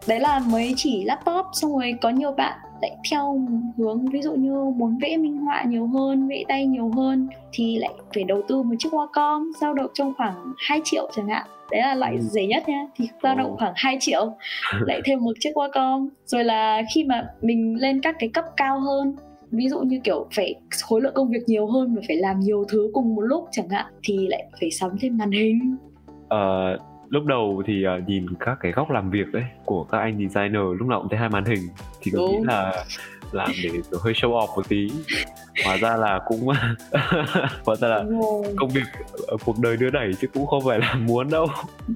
[0.08, 3.40] đấy là mới chỉ laptop xong rồi có nhiều bạn lại theo
[3.78, 7.78] hướng ví dụ như muốn vẽ minh họa nhiều hơn vẽ tay nhiều hơn thì
[7.78, 11.46] lại phải đầu tư một chiếc Wacom dao động trong khoảng 2 triệu chẳng hạn.
[11.70, 12.20] Đấy là loại Ừ.
[12.20, 14.32] rẻ nhất nha thì dao động khoảng 2 triệu.
[14.86, 18.80] Lại thêm một chiếc Wacom rồi là khi mà mình lên các cái cấp cao
[18.80, 19.16] hơn
[19.50, 22.64] ví dụ như kiểu phải khối lượng công việc nhiều hơn và phải làm nhiều
[22.68, 25.76] thứ cùng một lúc chẳng hạn thì lại phải sắm thêm màn hình.
[26.28, 26.78] Ờ,
[27.12, 30.62] lúc đầu thì ờ, nhìn các cái góc làm việc ấy của các anh designer
[30.78, 31.60] lúc nào cũng thấy hai màn hình.
[32.00, 32.84] Thì cứ nghĩ là
[33.32, 34.90] làm để hơi show off một tí.
[35.64, 36.46] Hóa ra là cũng
[37.64, 38.04] hóa ra là
[38.56, 38.82] công việc
[39.44, 41.46] cuộc đời đưa đẩy chứ cũng không phải là muốn đâu.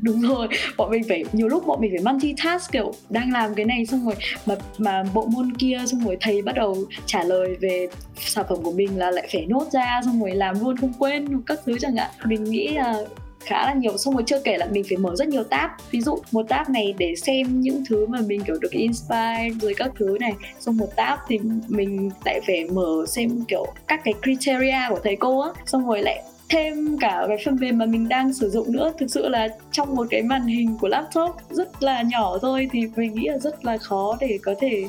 [0.02, 3.64] Đúng rồi bọn mình phải nhiều lúc bọn mình phải multitask kiểu đang làm cái
[3.64, 4.14] này xong rồi
[4.46, 8.58] mà mà bộ môn kia xong rồi thầy bắt đầu trả lời về sản phẩm
[8.62, 11.78] của mình là lại phải nốt ra xong rồi làm luôn không quên các thứ
[11.80, 12.10] chẳng hạn.
[12.24, 12.94] Mình nghĩ là
[13.46, 13.96] khá là nhiều.
[13.96, 15.70] Xong rồi chưa kể là mình phải mở rất nhiều tab.
[15.90, 19.74] Ví dụ một tab này để xem những thứ mà mình kiểu được inspire rồi
[19.76, 20.32] các thứ này.
[20.60, 21.38] Xong một tab thì
[21.68, 25.50] mình lại phải mở xem kiểu các cái criteria của thầy cô á.
[25.66, 28.92] Xong rồi lại thêm cả cái phần mềm mà mình đang sử dụng nữa.
[28.98, 32.80] Thực sự là trong một cái màn hình của laptop rất là nhỏ thôi thì
[32.96, 34.84] mình nghĩ là rất là khó để có thể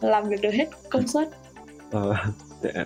[0.00, 1.28] làm việc được hết công suất.
[1.90, 2.14] Ờ,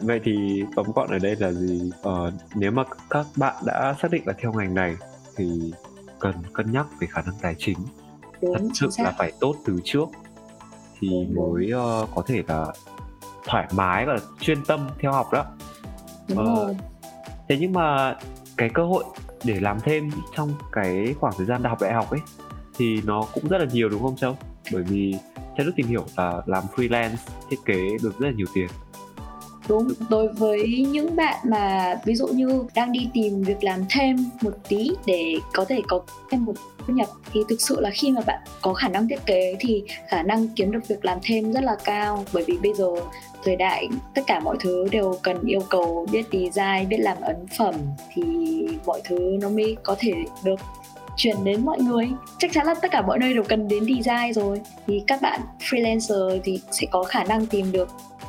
[0.00, 1.90] vậy thì tóm gọn ở đây là gì?
[2.02, 4.94] Ờ, nếu mà các bạn đã xác định là theo ngành này
[5.38, 5.72] thì
[6.18, 7.78] cần cân nhắc về khả năng tài chính.
[8.42, 9.16] Thật đúng sự chính là xác.
[9.18, 10.08] phải tốt từ trước
[11.00, 12.66] thì Đúng, mới ờ, có thể là
[13.46, 15.44] thoải mái và chuyên tâm theo học đó.
[16.28, 16.76] Đúng ờ, rồi.
[17.48, 18.16] thế nhưng mà
[18.56, 19.04] cái cơ hội
[19.44, 22.20] để làm thêm trong cái khoảng thời gian học đại học ấy
[22.76, 24.36] thì nó cũng rất là nhiều đúng không châu?
[24.72, 25.14] Bởi vì
[25.56, 27.16] theo đức tìm hiểu là làm freelance
[27.50, 28.68] thiết kế được rất là nhiều tiền
[29.68, 29.88] đúng.
[30.10, 34.54] Đối với những bạn mà, ví dụ như đang đi tìm việc làm thêm một
[34.68, 36.00] tí để có thể có
[36.30, 36.52] thêm một
[36.86, 39.82] thu nhập, thì thực sự là khi mà bạn có khả năng thiết kế thì
[40.08, 42.24] khả năng kiếm được việc làm thêm rất là cao.
[42.32, 42.86] Bởi vì bây giờ
[43.44, 47.36] thời đại, tất cả mọi thứ đều cần yêu cầu biết design, biết làm ấn
[47.58, 47.74] phẩm
[48.12, 48.22] thì
[48.86, 50.12] mọi thứ nó mới có thể
[50.44, 50.60] được
[51.16, 52.08] truyền đến mọi người.
[52.38, 54.60] Chắc chắn là tất cả mọi nơi đều cần đến design rồi.
[54.86, 57.88] Thì các bạn freelancer thì sẽ có khả năng tìm được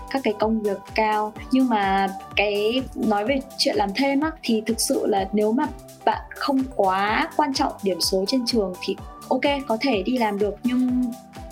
[0.09, 1.33] các cái công việc cao.
[1.51, 5.67] Nhưng mà cái nói về chuyện làm thêm á, thì thực sự là nếu mà
[6.05, 8.95] bạn không quá quan trọng điểm số trên trường thì
[9.29, 10.55] ok, có thể đi làm được.
[10.63, 11.03] Nhưng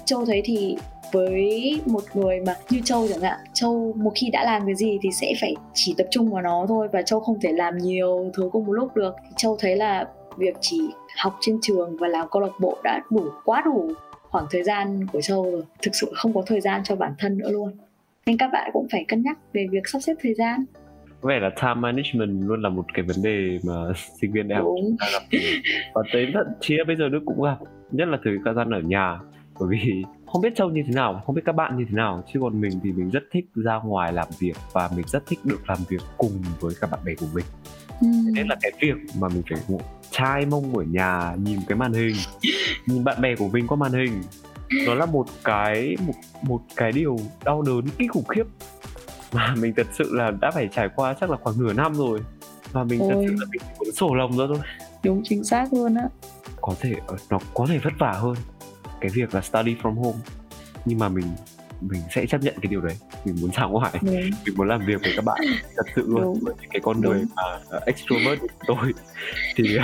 [0.05, 0.77] châu thấy thì
[1.11, 4.97] với một người mà như châu chẳng hạn, châu một khi đã làm cái gì
[5.01, 8.31] thì sẽ phải chỉ tập trung vào nó thôi và châu không thể làm nhiều
[8.33, 9.15] thứ cùng một lúc được.
[9.37, 10.79] Châu thấy là việc chỉ
[11.17, 13.91] học trên trường và làm câu lạc bộ đã đủ, quá đủ
[14.29, 15.63] khoảng thời gian của châu rồi.
[15.81, 17.71] Thực sự không có thời gian cho bản thân nữa luôn
[18.27, 20.65] nên các bạn cũng phải cân nhắc về việc sắp xếp thời gian.
[21.21, 23.73] Có vẻ là time management luôn là một cái vấn đề mà
[24.21, 24.95] sinh viên đại học đúng.
[24.99, 25.39] đang gặp
[25.93, 27.57] và tới thậm chí bây giờ đức cũng gặp
[27.91, 29.19] nhất là thời gian ở nhà.
[29.59, 32.23] Bởi vì không biết châu như thế nào không biết các bạn như thế nào.
[32.33, 35.39] Chứ còn mình thì mình rất thích ra ngoài làm việc và mình rất thích
[35.43, 37.45] được làm việc cùng với các bạn bè của mình.
[38.01, 38.07] Ừ.
[38.25, 41.77] Thế nên là cái việc mà mình phải ngồi chai mông ở nhà nhìn cái
[41.77, 42.15] màn hình
[42.85, 44.21] nhìn bạn bè của mình qua màn hình
[44.85, 48.43] nó là một cái một một cái điều đau đớn kinh khủng khiếp.
[49.33, 52.19] Mà mình thật sự là đã phải trải qua chắc là khoảng nửa năm rồi.
[52.71, 53.25] Và mình thật Ôi.
[53.27, 54.59] sự là mình muốn sổ lồng ra thôi.
[55.03, 56.07] Đúng chính xác luôn á.
[56.61, 58.35] Có thể ờ, nó có thể vất vả hơn
[59.01, 60.19] cái việc là study from home.
[60.85, 61.25] Nhưng mà mình
[61.81, 62.97] mình sẽ chấp nhận cái điều đấy.
[63.25, 64.15] Mình muốn ra ngoài đúng.
[64.45, 65.41] mình muốn làm việc với các bạn
[65.75, 66.21] thật sự luôn.
[66.21, 66.55] Đúng.
[66.69, 67.43] cái con người mà
[67.77, 68.93] uh, extrovert của tôi
[69.55, 69.77] thì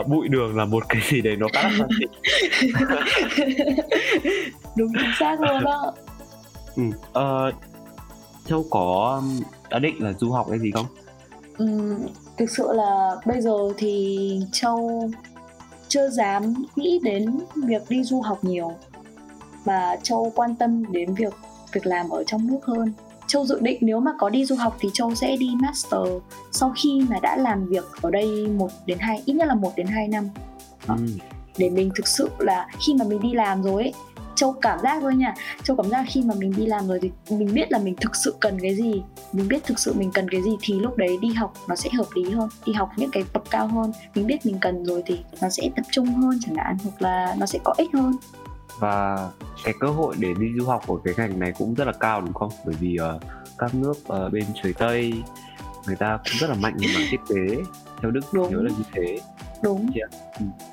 [0.00, 1.78] uh, bụi đường là một cái gì đấy nó khá là
[4.76, 5.78] đúng chính xác luôn á.
[6.76, 6.82] Ừ.
[7.20, 7.54] uh,
[8.46, 9.22] châu có
[9.70, 10.86] đã định là du học hay gì không?
[11.58, 12.06] Ừm,
[12.38, 15.10] thực sự là bây giờ thì châu
[15.88, 18.72] chưa dám nghĩ đến việc đi du học nhiều
[19.68, 21.34] mà châu quan tâm đến việc
[21.72, 22.92] việc làm ở trong nước hơn.
[23.26, 26.00] Châu dự định nếu mà có đi du học thì châu sẽ đi master
[26.52, 29.72] sau khi mà đã làm việc ở đây một đến hai ít nhất là một
[29.76, 30.28] đến hai năm.
[30.88, 30.94] Ừ.
[31.58, 33.92] để mình thực sự là khi mà mình đi làm rồi ấy
[34.38, 35.34] châu cảm giác thôi nha.
[35.62, 38.16] Châu cảm giác khi mà mình đi làm rồi thì mình biết là mình thực
[38.16, 39.02] sự cần cái gì.
[39.32, 41.90] Mình biết thực sự mình cần cái gì thì lúc đấy đi học nó sẽ
[41.90, 42.48] hợp lý hơn.
[42.66, 45.70] Đi học những cái bậc cao hơn mình biết mình cần rồi thì nó sẽ
[45.76, 48.12] tập trung hơn chẳng hạn hoặc là nó sẽ có ích hơn
[48.78, 49.28] và
[49.64, 52.20] cái cơ hội để đi du học ở cái ngành này cũng rất là cao
[52.20, 52.50] đúng không?
[52.64, 53.22] Bởi vì uh,
[53.58, 55.22] các nước uh, bên trời tây
[55.86, 57.56] người ta cũng rất là mạnh về mảng thiết kế
[58.02, 58.50] theo đức Đúng.
[58.50, 59.20] nhớ là như thế.
[59.62, 59.90] Đúng.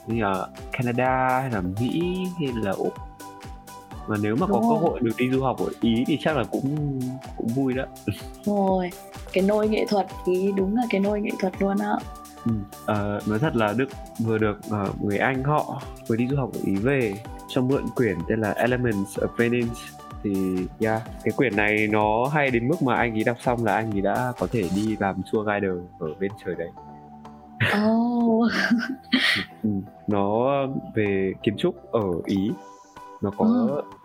[0.07, 2.93] Như là Canada hay là Mỹ hay là Úc.
[4.07, 4.79] Mà nếu mà có Đúng cơ rồi.
[4.79, 6.99] hội được đi du học ở Ý thì chắc là cũng
[7.37, 7.83] cũng vui đó.
[8.45, 8.89] Rồi.
[9.33, 11.95] Cái nôi nghệ thuật thì đúng là cái nôi nghệ thuật luôn á
[12.45, 12.51] ừ.
[12.85, 13.89] Ờ, nói thật là Đức
[14.19, 17.13] vừa được ờ, người Anh họ vừa đi du học ở Ý về
[17.47, 19.81] cho mượn quyển tên là Elements of Venice
[20.23, 23.75] thì yeah, cái quyển này nó hay đến mức mà anh ấy đọc xong là
[23.75, 25.67] anh ấy đã có thể đi làm tour guide
[25.99, 26.69] ở bên trời đấy
[27.85, 28.51] oh.
[30.07, 30.49] nó
[30.95, 32.51] về kiến trúc ở Ý
[33.21, 33.45] nó có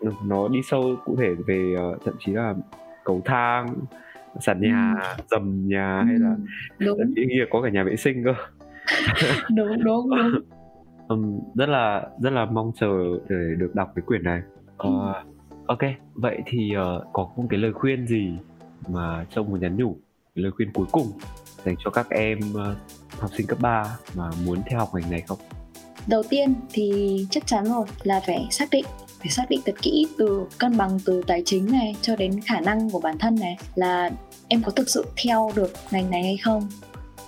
[0.02, 2.54] nó, nó đi sâu cụ thể về ờ, thậm chí là
[3.04, 3.74] cầu thang
[4.40, 4.94] sàn nhà
[5.30, 6.36] dầm nhà hay là
[6.78, 6.98] đúng.
[6.98, 8.34] thậm là có cả nhà vệ sinh cơ.
[9.56, 10.40] Đúng đúng đúng.
[11.54, 12.88] Rất là rất là mong chờ
[13.28, 14.42] để được đọc cái quyển này.
[14.76, 15.22] Ờ,
[15.66, 15.78] ok
[16.14, 18.38] vậy thì ờ, có một cái lời khuyên gì
[18.88, 19.96] mà châu muốn nhắn nhủ?
[20.34, 21.06] Cái lời khuyên cuối cùng
[21.64, 22.76] dành cho các em ờ,
[23.18, 23.84] học sinh cấp 3
[24.16, 25.38] mà muốn theo học ngành này không?
[26.06, 28.84] Đầu tiên thì chắc chắn rồi là phải xác định
[29.20, 32.60] phải xác định thật kỹ từ cân bằng từ tài chính này cho đến khả
[32.60, 34.10] năng của bản thân này là
[34.48, 36.68] em có thực sự theo được ngành này hay không.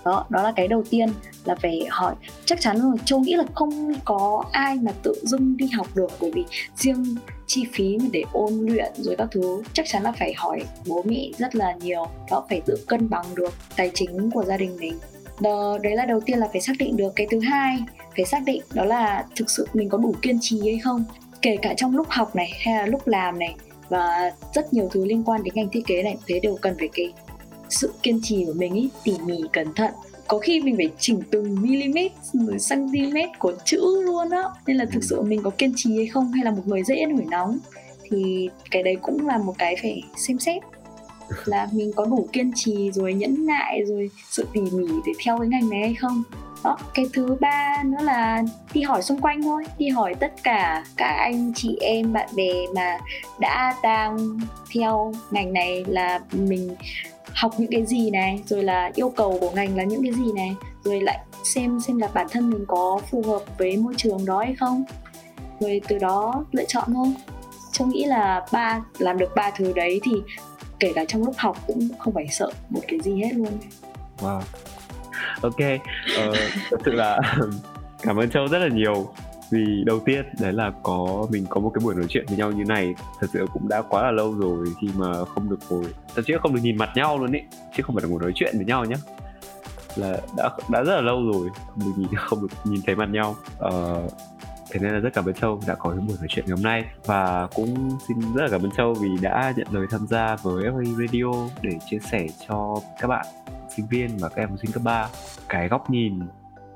[0.04, 1.08] Đó đó là cái đầu tiên
[1.44, 2.14] là phải hỏi.
[2.44, 6.10] Chắc chắn rồi châu nghĩ là không có ai mà tự dưng đi học được
[6.20, 6.44] bởi vì
[6.76, 7.04] riêng
[7.46, 11.02] chi phí mà để ôn luyện rồi các thứ chắc chắn là phải hỏi bố
[11.06, 12.06] mẹ rất là nhiều.
[12.30, 14.98] Đó phải tự cân bằng được tài chính của gia đình mình.
[15.40, 17.12] Đó, đấy là đầu tiên là phải xác định được.
[17.16, 17.78] Cái thứ hai
[18.16, 21.04] phải xác định đó là thực sự mình có đủ kiên trì hay không
[21.42, 23.54] kể cả trong lúc học này hay là lúc làm này
[23.88, 26.88] và rất nhiều thứ liên quan đến ngành thiết kế này thế đều cần phải
[26.92, 27.12] cái
[27.70, 29.90] sự kiên trì của mình ý tỉ mỉ cẩn thận.
[30.28, 31.98] Có khi mình phải chỉnh từng mm
[32.32, 34.42] rồi cm của chữ luôn á.
[34.66, 37.06] Nên là thực sự mình có kiên trì hay không hay là một người dễ
[37.06, 37.58] nổi nóng
[38.10, 40.62] thì cái đấy cũng là một cái phải xem xét.
[41.44, 45.38] Là mình có đủ kiên trì rồi nhẫn nại rồi sự tỉ mỉ để theo
[45.38, 46.22] cái ngành này hay không
[46.64, 48.42] đó cái thứ ba nữa là
[48.72, 52.52] đi hỏi xung quanh thôi, đi hỏi tất cả các anh chị em, bạn bè
[52.74, 52.98] mà
[53.40, 54.38] đã đang
[54.74, 56.76] theo ngành này là mình
[57.34, 60.32] học những cái gì này, rồi là yêu cầu của ngành là những cái gì
[60.34, 60.54] này,
[60.84, 64.38] rồi lại xem xem là bản thân mình có phù hợp với môi trường đó
[64.38, 64.84] hay không.
[65.60, 67.14] Rồi từ đó lựa chọn thôi.
[67.78, 70.12] Tôi nghĩ là ba, làm được ba thứ đấy thì
[70.80, 73.58] kể cả trong lúc học cũng không phải sợ một cái gì hết luôn.
[74.18, 74.40] Wow
[75.42, 75.80] ok
[76.28, 76.36] uh,
[76.70, 77.20] thật sự là
[78.02, 79.12] cảm ơn châu rất là nhiều.
[79.50, 82.52] Vì đầu tiên đấy là có mình có một cái buổi nói chuyện với nhau
[82.52, 85.84] như này thật sự cũng đã quá là lâu rồi khi mà không được ngồi.
[86.14, 87.40] Thật chí không được nhìn mặt nhau luôn ý
[87.76, 88.96] chứ không phải là ngồi nói chuyện với nhau nhé
[89.96, 93.08] là đã đã rất là lâu rồi không được nhìn không được nhìn thấy mặt
[93.08, 93.36] nhau.
[93.64, 94.12] Uh,
[94.70, 96.62] thế nên là rất cảm ơn châu đã có cái buổi nói chuyện ngày hôm
[96.62, 96.84] nay.
[97.06, 100.64] Và cũng xin rất là cảm ơn châu vì đã nhận lời tham gia với
[100.64, 103.26] FA Radio để chia sẻ cho các bạn
[103.76, 105.08] sinh viên và các em học sinh cấp 3
[105.48, 106.20] cái góc nhìn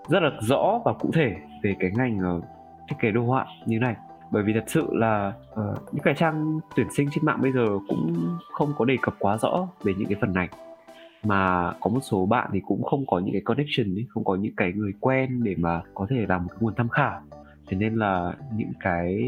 [0.09, 2.41] rất là rõ và cụ thể về cái ngành ờ,
[2.89, 3.97] thiết kế đồ họa như này.
[4.31, 7.67] Bởi vì thật sự là uh, những cái trang tuyển sinh trên mạng bây giờ
[7.89, 8.15] cũng
[8.53, 10.49] không có đề cập quá rõ về những cái phần này.
[11.25, 14.35] Mà có một số bạn thì cũng không có những cái connection ấy, không có
[14.35, 17.21] những cái người quen để mà có thể làm một cái nguồn tham khảo.
[17.69, 19.19] Thế nên là những cái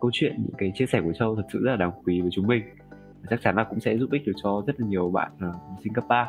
[0.00, 2.30] câu chuyện những cái chia sẻ của châu thật sự rất là đáng quý với
[2.32, 2.62] chúng mình.
[3.30, 5.92] Chắc chắn là cũng sẽ giúp ích được cho rất là nhiều bạn uh, sinh
[5.92, 6.28] cấp 3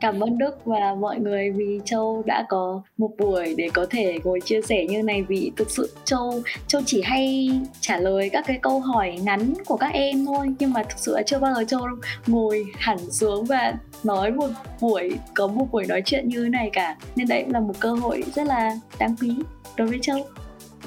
[0.00, 4.18] cảm ơn Đức và mọi người vì Châu đã có một buổi để có thể
[4.24, 8.44] ngồi chia sẻ như này vì thực sự Châu Châu chỉ hay trả lời các
[8.46, 11.54] cái câu hỏi ngắn của các em thôi, nhưng mà thực sự là chưa bao
[11.54, 11.80] giờ Châu
[12.26, 13.74] ngồi hẳn xuống và
[14.04, 14.48] nói một
[14.80, 16.96] buổi, có một buổi nói chuyện như thế này cả.
[17.16, 19.36] Nên đấy là một cơ hội rất là đáng quý
[19.76, 20.18] đối với Châu.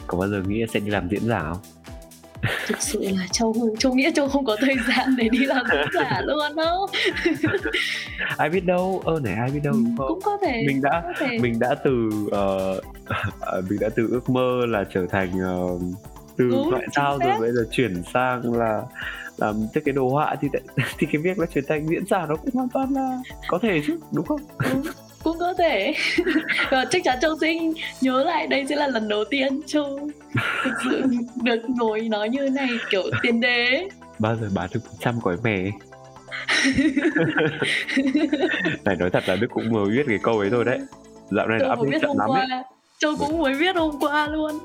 [0.07, 1.57] Có bao giờ nghĩ sẽ đi làm diễn giả không?
[2.67, 5.87] Thực sự là châu châu nghĩ châu không có thời gian để đi làm diễn
[5.93, 6.87] giả luôn đâu
[8.37, 10.07] ai biết đâu ơ này ai biết đâu đúng không?
[10.07, 11.37] Cũng có thể mình đã có thể.
[11.41, 12.83] mình đã từ uh,
[13.69, 15.81] mình đã từ ước mơ là trở thành uh,
[16.37, 18.81] từ ừ, ngoại giao rồi bây giờ chuyển sang là
[19.37, 20.47] làm thiết kế đồ họa thì
[20.97, 23.17] thì cái việc là chuyển thành diễn giả nó cũng hoàn toàn là
[23.47, 24.41] có thể chứ đúng không?
[24.57, 24.83] Ừ
[25.23, 25.93] cũng có thể.
[26.71, 27.55] Và chắc chắn châu sẽ
[28.01, 30.09] nhớ lại đây sẽ là lần đầu tiên châu
[30.63, 31.03] thực sự
[31.43, 33.87] được ngồi nói như này kiểu tiền đế.
[34.19, 35.63] Bao giờ bán được trăm gói mè?
[38.85, 40.79] Này nói thật là đức cũng mới biết cái câu ấy thôi đấy.
[41.31, 42.45] Dạo này châu là update chậm lắm qua.
[42.49, 42.63] ấy
[42.99, 44.59] châu cũng mới viết hôm qua luôn.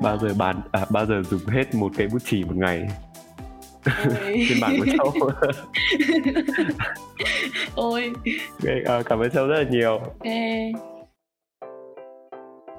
[0.00, 2.88] Bao giờ bán à, bao giờ dùng hết một cái bút chì một ngày
[4.48, 5.30] phiên bản của châu
[7.74, 8.12] ôi.
[8.62, 9.98] Okay, uh, cảm ơn châu rất là nhiều.
[9.98, 10.26] Ok.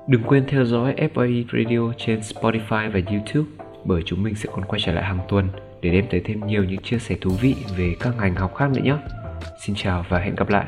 [0.07, 3.49] Đừng quên theo dõi FAE Radio trên Spotify và YouTube
[3.85, 5.47] bởi chúng mình sẽ còn quay trở lại hàng tuần
[5.81, 8.69] để đem tới thêm nhiều những chia sẻ thú vị về các ngành học khác
[8.71, 8.95] nữa nhé.
[9.65, 10.65] Xin chào và hẹn gặp lại.